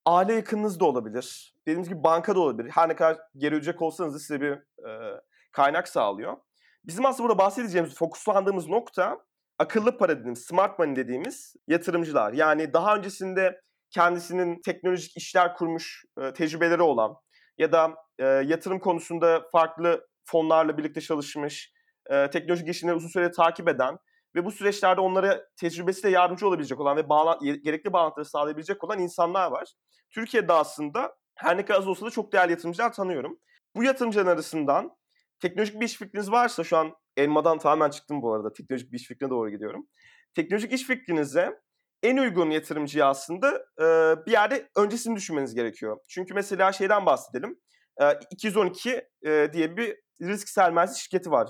aile 0.06 0.32
yakınınız 0.34 0.80
da 0.80 0.84
olabilir. 0.84 1.54
Dediğimiz 1.66 1.88
gibi 1.88 2.04
banka 2.04 2.34
da 2.34 2.40
olabilir. 2.40 2.70
Her 2.70 2.88
ne 2.88 2.96
kadar 2.96 3.18
geri 3.36 3.54
ödeyecek 3.54 3.82
olsanız 3.82 4.14
da 4.14 4.18
size 4.18 4.40
bir 4.40 4.52
e, 4.88 5.20
kaynak 5.52 5.88
sağlıyor. 5.88 6.36
Bizim 6.84 7.06
aslında 7.06 7.28
burada 7.28 7.38
bahsedeceğimiz, 7.38 7.94
fokuslandığımız 7.94 8.68
nokta 8.68 9.18
akıllı 9.58 9.98
para 9.98 10.18
dediğimiz, 10.18 10.44
smart 10.44 10.78
money 10.78 10.96
dediğimiz 10.96 11.54
yatırımcılar. 11.68 12.32
Yani 12.32 12.72
daha 12.72 12.96
öncesinde 12.96 13.60
kendisinin 13.90 14.60
teknolojik 14.64 15.16
işler 15.16 15.54
kurmuş 15.54 16.04
e, 16.20 16.32
tecrübeleri 16.32 16.82
olan 16.82 17.14
ya 17.58 17.72
da 17.72 17.94
e, 18.18 18.24
yatırım 18.24 18.78
konusunda 18.78 19.42
farklı 19.52 20.06
fonlarla 20.24 20.78
birlikte 20.78 21.00
çalışmış, 21.00 21.72
e, 22.10 22.30
teknolojik 22.30 22.66
gelişimleri 22.66 22.96
uzun 22.96 23.08
süre 23.08 23.30
takip 23.30 23.68
eden 23.68 23.96
ve 24.35 24.45
bu 24.45 24.53
süreçlerde 24.53 25.01
onlara 25.01 25.47
tecrübesiyle 25.57 26.11
yardımcı 26.11 26.49
olabilecek 26.49 26.81
olan 26.81 26.97
ve 26.97 27.09
bağlan 27.09 27.38
gerekli 27.38 27.92
bağlantıları 27.92 28.29
sağlayabilecek 28.29 28.85
olan 28.85 28.99
insanlar 28.99 29.51
var. 29.51 29.73
Türkiye'de 30.11 30.53
aslında 30.53 31.16
her 31.35 31.57
ne 31.57 31.64
kadar 31.64 31.79
az 31.79 31.88
olsa 31.88 32.07
da 32.07 32.11
çok 32.11 32.33
değerli 32.33 32.51
yatırımcılar 32.51 32.92
tanıyorum. 32.92 33.38
Bu 33.77 33.85
yatırımcıların 33.85 34.31
arasından 34.31 34.97
teknolojik 35.40 35.81
bir 35.81 35.87
iş 35.87 35.97
fikriniz 35.97 36.31
varsa 36.31 36.64
şu 36.64 36.77
an 36.77 36.95
elmadan 37.16 37.59
tamamen 37.59 37.90
çıktım 37.90 38.23
bu 38.23 38.35
arada. 38.35 38.53
Teknolojik 38.53 38.92
bir 38.92 38.97
iş 38.99 39.07
fikrine 39.07 39.31
doğru 39.31 39.51
gidiyorum. 39.51 39.87
Teknolojik 40.35 40.73
iş 40.73 40.83
fikrinize 40.83 41.61
en 42.03 42.16
uygun 42.16 42.51
yatırımcıyı 42.51 43.07
aslında 43.07 43.66
e, 43.79 43.87
bir 44.27 44.33
yerde 44.33 44.68
öncesini 44.77 45.16
düşünmeniz 45.16 45.55
gerekiyor. 45.55 45.99
Çünkü 46.09 46.35
mesela 46.35 46.73
şeyden 46.73 47.07
bahsedelim. 47.07 47.61
E, 48.01 48.05
212 48.31 49.09
e, 49.27 49.49
diye 49.53 49.77
bir 49.77 49.97
risk 50.23 50.49
sermayesi 50.49 51.01
şirketi 51.01 51.31
var. 51.31 51.49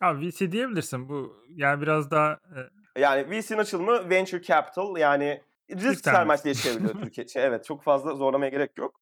Abi 0.00 0.28
VC 0.28 0.52
diyebilirsin. 0.52 1.08
Bu 1.08 1.36
yani 1.48 1.82
biraz 1.82 2.10
daha... 2.10 2.32
E... 2.32 3.00
Yani 3.00 3.30
VC'nin 3.30 3.58
açılımı 3.58 4.10
Venture 4.10 4.42
Capital 4.42 4.96
yani 4.96 5.42
risk 5.70 6.04
sermayesi 6.04 6.44
diye 6.44 6.54
çevriliyor 6.54 6.94
Türkiye. 7.02 7.28
Şey, 7.28 7.44
evet 7.44 7.64
çok 7.64 7.82
fazla 7.82 8.14
zorlamaya 8.14 8.48
gerek 8.50 8.78
yok. 8.78 9.00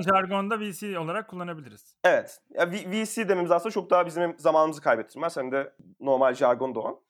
Jargonda 0.00 0.60
VC 0.60 0.98
olarak 0.98 1.28
kullanabiliriz. 1.28 1.96
Evet. 2.04 2.40
Ya, 2.50 2.70
VC 2.70 3.28
dememiz 3.28 3.50
aslında 3.50 3.72
çok 3.72 3.90
daha 3.90 4.06
bizim 4.06 4.38
zamanımızı 4.38 4.80
kaybettirmez 4.80 5.36
hem 5.36 5.52
de 5.52 5.72
normal 6.00 6.34
jargon 6.34 6.74
o. 6.74 7.02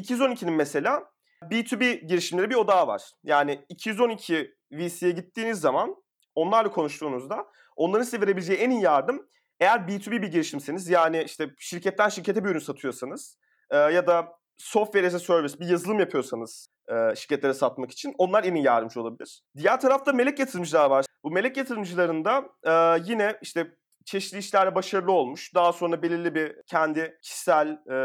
212'nin 0.00 0.52
mesela 0.54 1.10
B2B 1.42 2.06
girişimleri 2.06 2.50
bir 2.50 2.54
odağı 2.54 2.86
var. 2.86 3.02
Yani 3.24 3.64
212 3.68 4.54
VC'ye 4.72 5.12
gittiğiniz 5.12 5.60
zaman 5.60 5.96
onlarla 6.34 6.70
konuştuğunuzda 6.70 7.46
onların 7.76 8.04
size 8.04 8.20
verebileceği 8.20 8.58
en 8.58 8.70
iyi 8.70 8.82
yardım 8.82 9.26
eğer 9.60 9.78
B2B 9.78 10.22
bir 10.22 10.28
girişimseniz 10.28 10.88
yani 10.88 11.22
işte 11.22 11.50
şirketten 11.58 12.08
şirkete 12.08 12.44
bir 12.44 12.50
ürün 12.50 12.58
satıyorsanız 12.58 13.38
e, 13.70 13.76
ya 13.76 14.06
da 14.06 14.28
software 14.56 15.06
as 15.06 15.14
a 15.14 15.18
service 15.18 15.60
bir 15.60 15.66
yazılım 15.66 15.98
yapıyorsanız 15.98 16.68
e, 16.88 17.14
şirketlere 17.16 17.54
satmak 17.54 17.90
için 17.90 18.14
onlar 18.18 18.44
en 18.44 18.54
iyi 18.54 18.64
yardımcı 18.64 19.00
olabilir. 19.00 19.42
Diğer 19.56 19.80
tarafta 19.80 20.12
melek 20.12 20.38
yatırımcılar 20.38 20.90
var. 20.90 21.06
Bu 21.24 21.30
melek 21.30 21.56
yatırımcılarında 21.56 22.44
e, 22.62 23.02
yine 23.10 23.38
işte 23.42 23.76
çeşitli 24.04 24.38
işlerde 24.38 24.74
başarılı 24.74 25.12
olmuş. 25.12 25.54
Daha 25.54 25.72
sonra 25.72 26.02
belirli 26.02 26.34
bir 26.34 26.56
kendi 26.66 27.18
kişisel 27.22 27.68
e, 27.68 27.96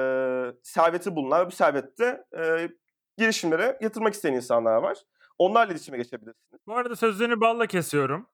serveti 0.63 1.15
bulunan 1.15 1.47
bu 1.47 1.51
servette 1.51 2.23
e, 2.37 2.69
girişimlere 3.17 3.77
yatırmak 3.81 4.13
isteyen 4.13 4.33
insanlar 4.33 4.75
var. 4.75 4.97
Onlarla 5.37 5.71
iletişime 5.71 5.97
geçebilirsiniz. 5.97 6.61
Bu 6.67 6.75
arada 6.75 6.95
sözlerini 6.95 7.41
balla 7.41 7.67
kesiyorum. 7.67 8.27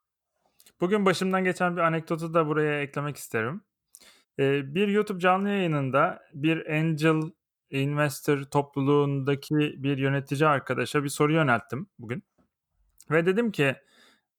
Bugün 0.82 1.06
başımdan 1.06 1.44
geçen 1.44 1.78
bir 1.78 1.82
anekdotu 1.82 2.34
da 2.34 2.48
buraya 2.48 2.82
eklemek 2.82 3.18
isterim. 3.18 3.62
Ee, 4.40 4.76
bir 4.76 4.88
YouTube 4.88 5.20
canlı 5.20 5.50
yayınında 5.50 6.24
bir 6.34 6.66
angel 6.68 7.22
investor 7.70 8.44
topluluğundaki 8.44 9.56
bir 9.56 9.98
yönetici 9.98 10.48
arkadaşa 10.48 11.04
bir 11.04 11.10
soru 11.10 11.34
yönelttim 11.34 11.88
bugün. 12.00 12.24
Ve 13.12 13.26
dedim 13.26 13.52
ki, 13.52 13.76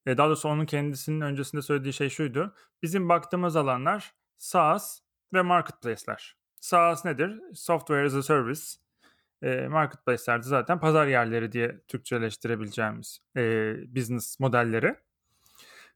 e, 0.07 0.17
daha 0.17 0.27
doğrusu 0.27 0.49
onun 0.49 0.67
kendisinin 0.67 1.21
öncesinde 1.21 1.63
söylediği 1.63 1.93
şey 1.93 2.11
şuydu. 2.11 2.55
Bizim 2.83 3.09
baktığımız 3.09 3.57
alanlar 3.57 4.15
SaaS 4.39 5.01
ve 5.35 5.43
marketplace'ler. 5.43 6.37
SaaS 6.61 7.05
nedir? 7.05 7.41
Software 7.55 8.07
as 8.07 8.15
a 8.15 8.23
Service. 8.23 8.63
E, 9.43 9.69
marketplace'lerde 9.69 10.47
zaten 10.47 10.81
pazar 10.81 11.07
yerleri 11.07 11.53
diye 11.53 11.81
Türkçeleştirebileceğimiz 11.89 13.21
e, 13.37 13.75
business 13.97 14.41
modelleri. 14.41 15.06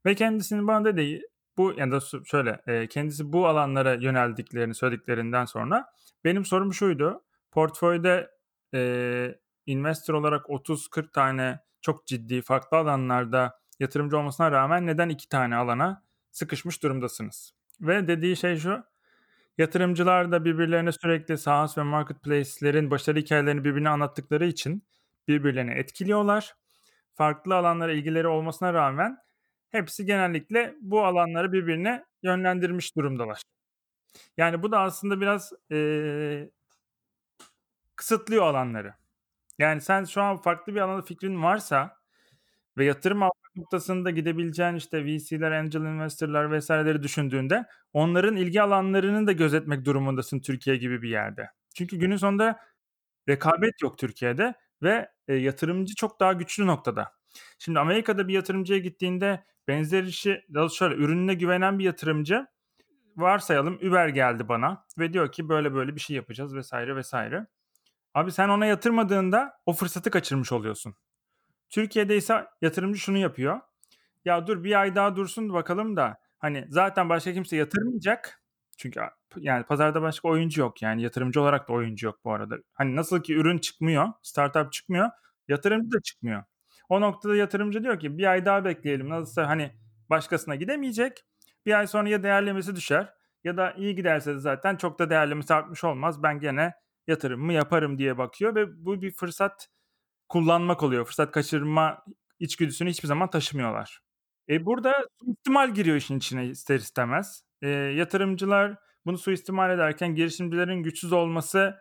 Ve 0.07 0.15
kendisinin 0.15 0.67
bana 0.67 0.85
dediği 0.85 1.23
bu 1.57 1.73
yani 1.77 1.93
da 1.93 2.01
şöyle 2.25 2.87
kendisi 2.89 3.33
bu 3.33 3.47
alanlara 3.47 3.95
yöneldiklerini 3.95 4.75
söylediklerinden 4.75 5.45
sonra 5.45 5.87
benim 6.25 6.45
sorum 6.45 6.75
şuydu. 6.75 7.25
portföyde 7.51 8.31
e, 8.75 9.35
investor 9.67 10.15
olarak 10.15 10.47
30-40 10.47 11.13
tane 11.13 11.61
çok 11.83 12.07
ciddi 12.07 12.43
farklı 12.43 12.77
alanlarda 12.77 13.59
yatırımcı 13.81 14.19
olmasına 14.19 14.51
rağmen 14.53 14.87
neden 14.87 15.09
iki 15.09 15.29
tane 15.29 15.57
alana 15.57 16.05
sıkışmış 16.31 16.83
durumdasınız? 16.83 17.55
Ve 17.81 18.09
dediği 18.09 18.37
şey 18.37 18.57
şu. 18.57 18.85
Yatırımcılar 19.59 20.33
da 20.33 20.45
birbirlerine 20.45 20.93
sürekli 20.93 21.39
SaaS 21.39 21.79
ve 21.79 21.83
marketplace'lerin 21.83 22.91
başarı 22.91 23.19
hikayelerini 23.19 23.65
birbirine 23.65 23.89
anlattıkları 23.89 24.47
için 24.47 24.83
birbirlerini 25.29 25.71
etkiliyorlar. 25.75 26.55
Farklı 27.15 27.57
alanlara 27.57 27.93
ilgileri 27.93 28.29
olmasına 28.29 28.75
rağmen 28.75 29.19
hepsi 29.71 30.07
genellikle 30.07 30.75
bu 30.81 31.05
alanları 31.05 31.53
birbirine 31.53 32.05
yönlendirmiş 32.23 32.97
durumdalar. 32.97 33.43
Yani 34.37 34.63
bu 34.63 34.73
da 34.73 34.81
aslında 34.81 35.21
biraz 35.21 35.53
ee, 35.73 36.51
kısıtlıyor 37.97 38.47
alanları. 38.47 38.95
Yani 39.59 39.81
sen 39.81 40.05
şu 40.05 40.23
an 40.23 40.37
farklı 40.37 40.75
bir 40.75 40.81
alanda 40.81 41.03
fikrin 41.03 41.43
varsa 41.43 41.97
ve 42.79 42.85
yatırım 42.85 43.23
almak 43.23 43.57
noktasında 43.57 44.11
gidebileceğin 44.11 44.75
işte 44.75 45.05
VC'ler, 45.05 45.53
angel 45.53 45.81
investor'lar 45.81 46.51
vesaireleri 46.53 47.03
düşündüğünde 47.03 47.67
onların 47.93 48.37
ilgi 48.37 48.63
alanlarını 48.63 49.27
da 49.27 49.33
gözetmek 49.33 49.85
durumundasın 49.85 50.41
Türkiye 50.41 50.77
gibi 50.77 51.03
bir 51.03 51.11
yerde. 51.11 51.51
Çünkü 51.75 51.97
günün 51.97 52.17
sonunda 52.17 52.61
rekabet 53.29 53.83
yok 53.83 53.99
Türkiye'de 53.99 54.55
ve 54.83 55.11
e, 55.29 55.35
yatırımcı 55.35 55.95
çok 55.95 56.21
daha 56.21 56.33
güçlü 56.33 56.67
noktada. 56.67 57.13
Şimdi 57.59 57.79
Amerika'da 57.79 58.29
bir 58.29 58.35
yatırımcıya 58.35 58.79
gittiğinde 58.79 59.45
benzer 59.71 60.05
işi 60.05 60.45
şöyle 60.73 60.95
ürününe 60.95 61.35
güvenen 61.35 61.79
bir 61.79 61.85
yatırımcı 61.85 62.47
varsayalım 63.17 63.75
Uber 63.75 64.09
geldi 64.09 64.49
bana 64.49 64.85
ve 64.99 65.13
diyor 65.13 65.33
ki 65.33 65.49
böyle 65.49 65.75
böyle 65.75 65.95
bir 65.95 66.01
şey 66.01 66.17
yapacağız 66.17 66.55
vesaire 66.55 66.97
vesaire. 66.97 67.47
Abi 68.15 68.33
sen 68.33 68.49
ona 68.49 68.67
yatırmadığında 68.67 69.53
o 69.67 69.73
fırsatı 69.73 70.11
kaçırmış 70.11 70.53
oluyorsun. 70.53 70.95
Türkiye'de 71.71 72.17
ise 72.17 72.47
yatırımcı 72.63 73.01
şunu 73.01 73.19
yapıyor. 73.19 73.61
Ya 74.25 74.47
dur 74.47 74.65
bir 74.65 74.81
ay 74.81 74.95
daha 74.95 75.17
dursun 75.17 75.53
bakalım 75.53 75.97
da 75.97 76.21
hani 76.39 76.67
zaten 76.69 77.09
başka 77.09 77.33
kimse 77.33 77.57
yatırmayacak. 77.57 78.43
Çünkü 78.79 79.01
yani 79.37 79.65
pazarda 79.65 80.03
başka 80.03 80.29
oyuncu 80.29 80.61
yok 80.61 80.83
yani 80.83 81.03
yatırımcı 81.03 81.41
olarak 81.41 81.69
da 81.69 81.73
oyuncu 81.73 82.07
yok 82.07 82.21
bu 82.25 82.33
arada. 82.33 82.57
Hani 82.73 82.97
nasıl 82.97 83.23
ki 83.23 83.35
ürün 83.35 83.59
çıkmıyor, 83.59 84.09
startup 84.23 84.73
çıkmıyor, 84.73 85.11
yatırımcı 85.49 85.93
da 85.93 86.03
çıkmıyor. 86.03 86.45
O 86.91 87.01
noktada 87.01 87.37
yatırımcı 87.37 87.83
diyor 87.83 88.01
ki 88.01 88.19
bir 88.19 88.31
ay 88.31 88.45
daha 88.45 88.65
bekleyelim. 88.65 89.09
Nasılsa 89.09 89.49
hani 89.49 89.71
başkasına 90.11 90.55
gidemeyecek. 90.55 91.25
Bir 91.67 91.79
ay 91.79 91.87
sonra 91.87 92.09
ya 92.09 92.23
değerlemesi 92.23 92.77
düşer 92.77 93.15
ya 93.45 93.57
da 93.57 93.73
iyi 93.73 93.95
giderse 93.95 94.35
de 94.35 94.39
zaten 94.39 94.77
çok 94.77 94.99
da 94.99 95.11
değerlemesi 95.11 95.55
artmış 95.55 95.85
olmaz. 95.85 96.23
Ben 96.23 96.41
gene 96.41 96.75
yatırımımı 97.07 97.53
yaparım 97.53 97.99
diye 97.99 98.19
bakıyor 98.19 98.55
ve 98.55 98.85
bu 98.85 99.03
bir 99.03 99.13
fırsat 99.13 99.69
kullanmak 100.29 100.83
oluyor. 100.83 101.05
Fırsat 101.05 101.33
kaçırma 101.33 102.05
içgüdüsünü 102.39 102.91
hiçbir 102.91 103.09
zaman 103.09 103.31
taşımıyorlar. 103.31 104.01
E 104.49 104.67
burada 104.67 104.95
suistimal 105.25 105.75
giriyor 105.75 105.97
işin 105.97 106.19
içine 106.19 106.47
ister 106.47 106.77
istemez. 106.77 107.45
E, 107.63 107.69
yatırımcılar 107.69 108.77
bunu 109.07 109.19
suistimal 109.19 109.71
ederken 109.71 110.15
girişimcilerin 110.15 110.83
güçsüz 110.83 111.13
olması 111.13 111.77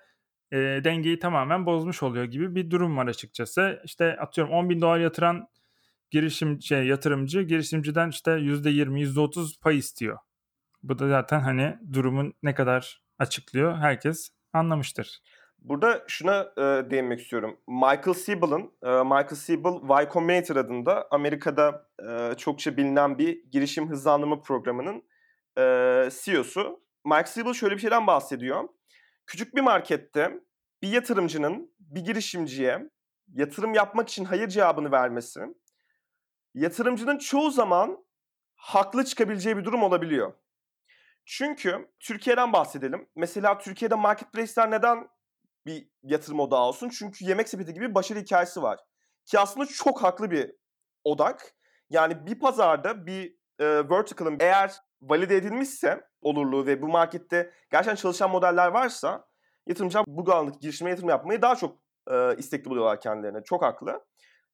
e, 0.51 0.57
dengeyi 0.57 1.19
tamamen 1.19 1.65
bozmuş 1.65 2.03
oluyor 2.03 2.25
gibi 2.25 2.55
bir 2.55 2.71
durum 2.71 2.97
var 2.97 3.07
açıkçası. 3.07 3.81
İşte 3.83 4.17
atıyorum 4.17 4.53
10 4.53 4.69
bin 4.69 4.81
dolar 4.81 4.99
yatıran 4.99 5.47
girişim 6.11 6.61
şey, 6.61 6.87
yatırımcı 6.87 7.41
girişimciden 7.41 8.09
işte 8.09 8.31
%20, 8.31 8.99
%30 8.99 9.59
pay 9.61 9.77
istiyor. 9.77 10.17
Bu 10.83 10.99
da 10.99 11.07
zaten 11.07 11.39
hani 11.39 11.77
durumun 11.93 12.33
ne 12.43 12.55
kadar 12.55 13.03
açıklıyor 13.19 13.77
herkes 13.77 14.29
anlamıştır. 14.53 15.19
Burada 15.61 16.03
şuna 16.07 16.41
e, 16.57 16.61
değinmek 16.61 17.19
istiyorum. 17.19 17.57
Michael 17.67 18.13
Siebel'ın, 18.13 18.71
e, 18.83 18.89
Michael 18.89 19.35
Siebel 19.35 20.01
Y 20.01 20.09
Combinator 20.13 20.55
adında 20.55 21.07
Amerika'da 21.11 21.87
e, 22.09 22.37
çokça 22.37 22.77
bilinen 22.77 23.17
bir 23.17 23.43
girişim 23.51 23.89
hızlandırma 23.89 24.41
programının 24.41 25.03
e, 25.57 25.63
CEO'su. 26.23 26.79
Michael 27.05 27.25
Siebel 27.25 27.53
şöyle 27.53 27.75
bir 27.75 27.81
şeyden 27.81 28.07
bahsediyor. 28.07 28.63
Küçük 29.29 29.55
bir 29.55 29.61
markette 29.61 30.39
bir 30.81 30.87
yatırımcının 30.87 31.75
bir 31.79 32.01
girişimciye 32.01 32.89
yatırım 33.27 33.73
yapmak 33.73 34.09
için 34.09 34.25
hayır 34.25 34.47
cevabını 34.47 34.91
vermesi, 34.91 35.39
yatırımcının 36.53 37.17
çoğu 37.17 37.51
zaman 37.51 38.05
haklı 38.55 39.05
çıkabileceği 39.05 39.57
bir 39.57 39.65
durum 39.65 39.83
olabiliyor. 39.83 40.33
Çünkü 41.25 41.91
Türkiye'den 41.99 42.53
bahsedelim. 42.53 43.09
Mesela 43.15 43.57
Türkiye'de 43.57 43.95
marketplace'ler 43.95 44.71
neden 44.71 45.09
bir 45.65 45.89
yatırım 46.03 46.39
odağı 46.39 46.61
olsun? 46.61 46.89
Çünkü 46.89 47.25
yemek 47.25 47.49
sepeti 47.49 47.73
gibi 47.73 47.95
başarı 47.95 48.19
hikayesi 48.19 48.61
var. 48.61 48.79
Ki 49.25 49.39
aslında 49.39 49.65
çok 49.65 50.03
haklı 50.03 50.31
bir 50.31 50.55
odak. 51.03 51.53
Yani 51.89 52.25
bir 52.25 52.39
pazarda 52.39 53.05
bir 53.05 53.38
e, 53.59 53.89
vertical'ın 53.89 54.37
eğer 54.39 54.75
valide 55.01 55.35
edilmişse 55.35 56.01
olurluğu 56.21 56.65
ve 56.65 56.81
bu 56.81 56.87
markette 56.87 57.51
gerçekten 57.71 57.95
çalışan 57.95 58.31
modeller 58.31 58.67
varsa 58.67 59.25
yatırımcılar 59.67 60.05
bu 60.07 60.31
alandaki 60.33 60.59
girişime 60.59 60.89
yatırım 60.89 61.09
yapmayı 61.09 61.41
daha 61.41 61.55
çok 61.55 61.79
e, 62.11 62.35
istekli 62.37 62.69
buluyorlar 62.69 63.01
kendilerine. 63.01 63.43
Çok 63.43 63.63
haklı. 63.63 64.05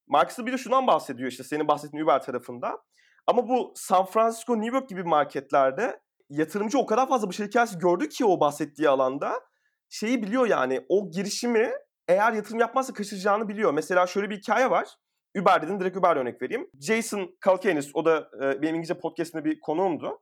Marcus 0.08 0.46
bir 0.46 0.54
de 0.54 0.58
şundan 0.58 0.88
bahsediyor 0.88 1.32
işte 1.32 1.44
senin 1.44 1.68
bahsettiğin 1.68 2.04
Uber 2.04 2.22
tarafında. 2.22 2.84
Ama 3.28 3.48
bu 3.48 3.74
San 3.76 4.06
Francisco, 4.06 4.62
New 4.62 4.78
York 4.78 4.90
gibi 4.90 5.04
marketlerde 5.04 6.00
yatırımcı 6.30 6.80
o 6.80 6.86
kadar 6.86 7.10
fazla 7.10 7.28
başarı 7.28 7.48
hikayesi 7.48 7.78
gördü 7.78 8.10
ki 8.10 8.26
o 8.26 8.40
bahsettiği 8.40 8.90
alanda 8.90 9.42
şeyi 9.90 10.24
biliyor 10.24 10.48
yani 10.48 10.86
o 10.90 11.12
girişimi 11.12 11.72
eğer 12.08 12.34
yatırım 12.34 12.60
yapmazsa 12.60 12.94
kaçıracağını 12.94 13.48
biliyor. 13.48 13.74
Mesela 13.74 14.08
şöyle 14.08 14.30
bir 14.30 14.38
hikaye 14.38 14.70
var. 14.70 14.96
Uber 15.42 15.62
dedin 15.62 15.80
direkt 15.80 15.98
Uber 15.98 16.16
örnek 16.16 16.42
vereyim. 16.42 16.70
Jason 16.82 17.36
Kalkanis 17.40 17.92
o 17.94 18.06
da 18.06 18.30
e, 18.44 18.62
benim 18.62 18.76
İngilizce 18.76 19.00
podcastinde 19.00 19.46
bir 19.46 19.60
konuğumdu. 19.60 20.22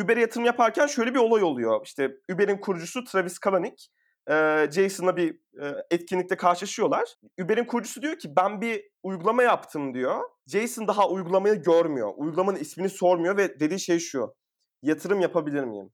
Uber'e 0.00 0.20
yatırım 0.20 0.46
yaparken 0.46 0.86
şöyle 0.86 1.14
bir 1.14 1.18
olay 1.18 1.42
oluyor. 1.42 1.80
İşte 1.84 2.10
Uber'in 2.34 2.56
kurucusu 2.56 3.04
Travis 3.04 3.38
Kalanick 3.38 3.86
e, 4.30 4.66
Jason'la 4.70 5.16
bir 5.16 5.30
e, 5.62 5.74
etkinlikte 5.90 6.36
karşılaşıyorlar. 6.36 7.14
Uber'in 7.44 7.64
kurucusu 7.64 8.02
diyor 8.02 8.18
ki 8.18 8.36
ben 8.36 8.60
bir 8.60 8.84
uygulama 9.02 9.42
yaptım 9.42 9.94
diyor. 9.94 10.20
Jason 10.46 10.88
daha 10.88 11.08
uygulamayı 11.08 11.54
görmüyor. 11.54 12.12
Uygulamanın 12.16 12.58
ismini 12.58 12.88
sormuyor 12.88 13.36
ve 13.36 13.60
dediği 13.60 13.80
şey 13.80 13.98
şu. 13.98 14.34
Yatırım 14.82 15.20
yapabilir 15.20 15.64
miyim? 15.64 15.90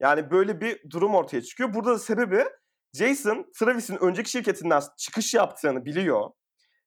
Yani 0.00 0.30
böyle 0.30 0.60
bir 0.60 0.90
durum 0.90 1.14
ortaya 1.14 1.42
çıkıyor. 1.42 1.74
Burada 1.74 1.90
da 1.90 1.98
sebebi 1.98 2.44
Jason 2.94 3.46
Travis'in 3.58 3.96
önceki 3.96 4.30
şirketinden 4.30 4.82
çıkış 4.98 5.34
yaptığını 5.34 5.84
biliyor. 5.84 6.30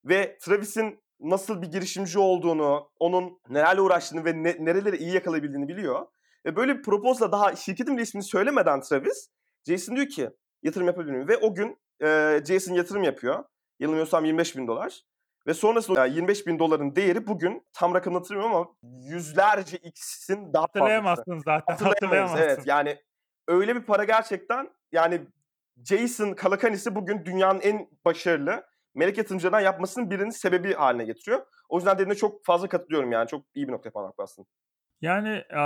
Ve 0.05 0.37
Travis'in 0.41 0.99
nasıl 1.19 1.61
bir 1.61 1.67
girişimci 1.67 2.19
olduğunu, 2.19 2.89
onun 2.99 3.39
nelerle 3.49 3.81
uğraştığını 3.81 4.25
ve 4.25 4.43
ne, 4.43 4.55
nereleri 4.59 4.97
iyi 4.97 5.13
yakalayabildiğini 5.13 5.67
biliyor. 5.67 6.07
Ve 6.45 6.55
böyle 6.55 6.77
bir 6.77 6.83
proposla 6.83 7.31
daha 7.31 7.55
şirketin 7.55 7.97
ismini 7.97 8.23
söylemeden 8.23 8.81
Travis, 8.81 9.29
Jason 9.67 9.95
diyor 9.95 10.07
ki 10.07 10.29
yatırım 10.63 10.87
yapabilir 10.87 11.11
miyim? 11.11 11.27
Ve 11.27 11.37
o 11.37 11.55
gün 11.55 11.77
e, 12.03 12.39
Jason 12.47 12.73
yatırım 12.73 13.03
yapıyor. 13.03 13.43
Yanılmıyorsam 13.79 14.25
25 14.25 14.57
bin 14.57 14.67
dolar. 14.67 15.01
Ve 15.47 15.53
sonrasında 15.53 16.05
25 16.05 16.47
bin 16.47 16.59
doların 16.59 16.95
değeri 16.95 17.27
bugün 17.27 17.67
tam 17.73 17.93
rakamını 17.93 18.19
hatırlamıyorum 18.19 18.57
ama 18.57 18.67
yüzlerce 19.09 19.77
x'in 19.77 20.53
daha 20.53 20.67
fazlası. 20.67 20.79
Hatırlayamazsın 20.79 21.41
zaten. 21.45 21.75
Hatırlayamazsın. 21.77 22.37
Evet 22.37 22.59
yani 22.65 22.97
öyle 23.47 23.75
bir 23.75 23.83
para 23.83 24.03
gerçekten 24.03 24.69
yani 24.91 25.21
Jason 25.85 26.33
Kalakanis'i 26.33 26.95
bugün 26.95 27.25
dünyanın 27.25 27.59
en 27.59 27.89
başarılı 28.05 28.70
melek 28.95 29.17
yatırımcılarından 29.17 29.59
yapmasının 29.59 30.11
birinin 30.11 30.29
sebebi 30.29 30.73
haline 30.73 31.05
getiriyor. 31.05 31.41
O 31.69 31.77
yüzden 31.77 31.95
dediğine 31.95 32.15
çok 32.15 32.45
fazla 32.45 32.69
katılıyorum 32.69 33.11
yani. 33.11 33.27
Çok 33.27 33.45
iyi 33.55 33.67
bir 33.67 33.73
nokta 33.73 33.91
parmak 33.91 34.17
bastın. 34.17 34.45
Yani 35.01 35.29
e, 35.29 35.63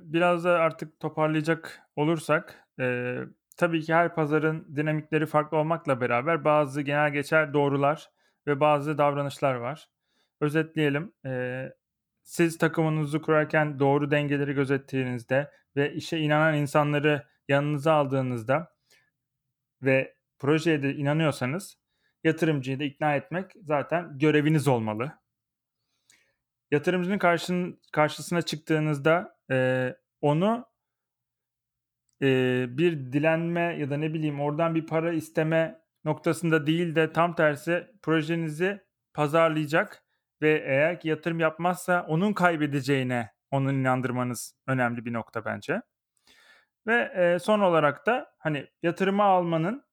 biraz 0.00 0.44
da 0.44 0.50
artık 0.50 1.00
toparlayacak 1.00 1.82
olursak 1.96 2.66
e, 2.80 3.16
tabii 3.56 3.82
ki 3.82 3.94
her 3.94 4.14
pazarın 4.14 4.76
dinamikleri 4.76 5.26
farklı 5.26 5.56
olmakla 5.56 6.00
beraber 6.00 6.44
bazı 6.44 6.82
genel 6.82 7.12
geçer 7.12 7.52
doğrular 7.52 8.10
ve 8.46 8.60
bazı 8.60 8.98
davranışlar 8.98 9.54
var. 9.54 9.88
Özetleyelim. 10.40 11.12
E, 11.26 11.64
siz 12.22 12.58
takımınızı 12.58 13.22
kurarken 13.22 13.78
doğru 13.78 14.10
dengeleri 14.10 14.52
gözettiğinizde 14.52 15.50
ve 15.76 15.92
işe 15.94 16.18
inanan 16.18 16.54
insanları 16.54 17.26
yanınıza 17.48 17.92
aldığınızda 17.92 18.72
ve 19.82 20.14
projeye 20.38 20.82
de 20.82 20.94
inanıyorsanız 20.94 21.78
yatırımcıyı 22.24 22.80
da 22.80 22.84
ikna 22.84 23.14
etmek 23.16 23.52
zaten 23.62 24.18
göreviniz 24.18 24.68
olmalı. 24.68 25.12
Yatırımcının 26.70 27.18
karşın, 27.18 27.80
karşısına 27.92 28.42
çıktığınızda 28.42 29.36
e, 29.50 29.88
onu 30.20 30.66
e, 32.22 32.66
bir 32.68 33.12
dilenme 33.12 33.76
ya 33.78 33.90
da 33.90 33.96
ne 33.96 34.14
bileyim 34.14 34.40
oradan 34.40 34.74
bir 34.74 34.86
para 34.86 35.12
isteme 35.12 35.80
noktasında 36.04 36.66
değil 36.66 36.94
de 36.94 37.12
tam 37.12 37.34
tersi 37.34 37.86
projenizi 38.02 38.80
pazarlayacak 39.14 40.04
ve 40.42 40.64
eğer 40.66 41.00
ki 41.00 41.08
yatırım 41.08 41.40
yapmazsa 41.40 42.06
onun 42.08 42.32
kaybedeceğine 42.32 43.30
onun 43.50 43.74
inandırmanız 43.74 44.54
önemli 44.66 45.04
bir 45.04 45.12
nokta 45.12 45.44
bence. 45.44 45.82
Ve 46.86 47.12
e, 47.16 47.38
son 47.38 47.60
olarak 47.60 48.06
da 48.06 48.34
hani 48.38 48.66
yatırımı 48.82 49.22
almanın 49.22 49.84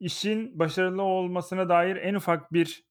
işin 0.00 0.58
başarılı 0.58 1.02
olmasına 1.02 1.68
dair 1.68 1.96
en 1.96 2.14
ufak 2.14 2.52
bir 2.52 2.84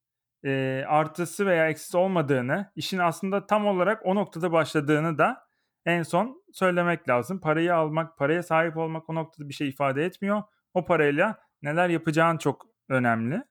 e, 0.45 0.83
artısı 0.87 1.45
veya 1.45 1.69
eksisi 1.69 1.97
olmadığını, 1.97 2.71
işin 2.75 2.97
aslında 2.97 3.47
tam 3.47 3.67
olarak 3.67 4.05
o 4.05 4.15
noktada 4.15 4.51
başladığını 4.51 5.17
da 5.17 5.49
en 5.85 6.03
son 6.03 6.43
söylemek 6.53 7.09
lazım. 7.09 7.39
Parayı 7.39 7.75
almak, 7.75 8.17
paraya 8.17 8.43
sahip 8.43 8.77
olmak 8.77 9.09
o 9.09 9.15
noktada 9.15 9.49
bir 9.49 9.53
şey 9.53 9.69
ifade 9.69 10.05
etmiyor. 10.05 10.43
O 10.73 10.85
parayla 10.85 11.39
neler 11.61 11.89
yapacağın 11.89 12.37
çok 12.37 12.65
önemli. 12.89 13.43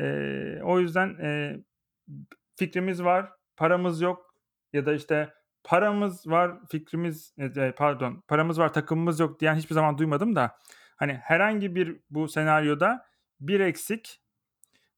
E, 0.00 0.04
o 0.62 0.80
yüzden 0.80 1.08
e, 1.22 1.56
fikrimiz 2.56 3.04
var, 3.04 3.32
paramız 3.56 4.00
yok 4.00 4.34
ya 4.72 4.86
da 4.86 4.94
işte 4.94 5.32
paramız 5.64 6.26
var, 6.26 6.58
fikrimiz 6.70 7.34
e, 7.38 7.72
pardon, 7.72 8.22
paramız 8.28 8.58
var, 8.58 8.72
takımımız 8.72 9.20
yok 9.20 9.40
diyen 9.40 9.54
hiçbir 9.54 9.74
zaman 9.74 9.98
duymadım 9.98 10.36
da 10.36 10.56
hani 10.98 11.12
herhangi 11.12 11.74
bir 11.74 11.96
bu 12.10 12.28
senaryoda 12.28 13.06
bir 13.40 13.60
eksik 13.60 14.20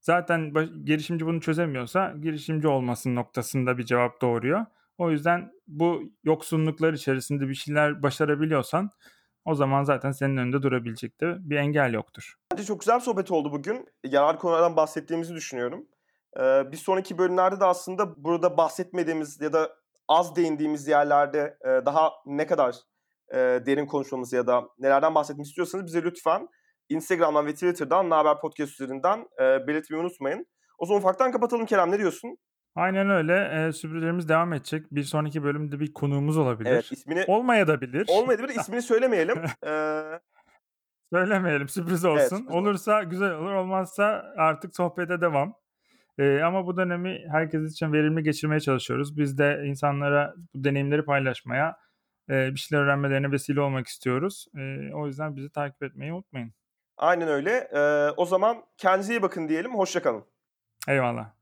zaten 0.00 0.54
baş, 0.54 0.68
girişimci 0.84 1.26
bunu 1.26 1.40
çözemiyorsa 1.40 2.14
girişimci 2.22 2.68
olmasın 2.68 3.14
noktasında 3.14 3.78
bir 3.78 3.84
cevap 3.84 4.22
doğuruyor. 4.22 4.66
O 4.98 5.10
yüzden 5.10 5.52
bu 5.68 6.02
yoksunluklar 6.24 6.92
içerisinde 6.92 7.48
bir 7.48 7.54
şeyler 7.54 8.02
başarabiliyorsan 8.02 8.90
o 9.44 9.54
zaman 9.54 9.82
zaten 9.84 10.12
senin 10.12 10.36
önünde 10.36 10.62
durabilecek 10.62 11.20
de 11.20 11.36
bir 11.40 11.56
engel 11.56 11.92
yoktur. 11.92 12.34
Bence 12.52 12.64
çok 12.64 12.80
güzel 12.80 12.96
bir 12.96 13.04
sohbet 13.04 13.30
oldu 13.30 13.52
bugün. 13.52 13.88
Yararlı 14.04 14.38
konulardan 14.38 14.76
bahsettiğimizi 14.76 15.34
düşünüyorum. 15.34 15.86
Ee, 16.36 16.72
bir 16.72 16.76
sonraki 16.76 17.18
bölümlerde 17.18 17.60
de 17.60 17.64
aslında 17.64 18.24
burada 18.24 18.56
bahsetmediğimiz 18.56 19.40
ya 19.40 19.52
da 19.52 19.70
az 20.08 20.36
değindiğimiz 20.36 20.88
yerlerde 20.88 21.58
e, 21.64 21.86
daha 21.86 22.10
ne 22.26 22.46
kadar 22.46 22.76
e, 23.30 23.36
derin 23.36 23.86
konuşmamızı 23.86 24.36
ya 24.36 24.46
da 24.46 24.62
nelerden 24.78 25.14
bahsetmek 25.14 25.46
istiyorsanız 25.46 25.86
bize 25.86 26.02
lütfen 26.02 26.48
Instagram'dan 26.88 27.46
ve 27.46 27.52
Twitter'dan 27.54 28.10
Naber 28.10 28.40
Podcast 28.40 28.72
üzerinden 28.72 29.18
e, 29.40 29.66
belirtmeyi 29.66 30.02
unutmayın. 30.02 30.46
O 30.78 30.86
zaman 30.86 31.00
ufaktan 31.00 31.32
kapatalım 31.32 31.66
Kerem 31.66 31.90
ne 31.90 31.98
diyorsun? 31.98 32.36
Aynen 32.74 33.10
öyle. 33.10 33.66
Ee, 33.68 33.72
sürprizlerimiz 33.72 34.28
devam 34.28 34.52
edecek. 34.52 34.86
Bir 34.90 35.02
sonraki 35.02 35.42
bölümde 35.42 35.80
bir 35.80 35.92
konuğumuz 35.92 36.36
olabilir. 36.38 36.70
Evet 36.70 36.92
ismini 36.92 37.24
Olmaya 37.26 37.68
da 37.68 37.80
bilir. 37.80 38.06
olmayabilir 38.08 38.48
ismini 38.60 38.82
söylemeyelim. 38.82 39.38
Ee, 39.66 40.02
Söylemeyelim 41.12 41.68
sürpriz 41.68 42.04
olsun. 42.04 42.18
Evet, 42.20 42.28
sürpriz 42.28 42.54
Olursa 42.54 43.02
güzel 43.02 43.34
olur. 43.34 43.52
Olmazsa 43.52 44.24
artık 44.36 44.76
sohbete 44.76 45.20
devam. 45.20 45.54
Ee, 46.18 46.40
ama 46.40 46.66
bu 46.66 46.76
dönemi 46.76 47.18
herkes 47.32 47.72
için 47.72 47.92
verimli 47.92 48.22
geçirmeye 48.22 48.60
çalışıyoruz. 48.60 49.16
Biz 49.16 49.38
de 49.38 49.62
insanlara 49.66 50.34
bu 50.54 50.64
deneyimleri 50.64 51.04
paylaşmaya, 51.04 51.76
e, 52.30 52.54
bir 52.54 52.60
şeyler 52.60 52.82
öğrenmelerine 52.84 53.32
vesile 53.32 53.60
olmak 53.60 53.86
istiyoruz. 53.86 54.46
E, 54.56 54.94
o 54.94 55.06
yüzden 55.06 55.36
bizi 55.36 55.50
takip 55.50 55.82
etmeyi 55.82 56.12
unutmayın. 56.12 56.52
aynen 56.96 57.28
öyle. 57.28 57.68
O 58.16 58.26
zaman 58.26 58.64
kendinize 58.76 59.12
iyi 59.14 59.22
bakın 59.22 59.48
diyelim. 59.48 59.74
Hoşçakalın. 59.74 60.24
Eyvallah. 60.88 61.39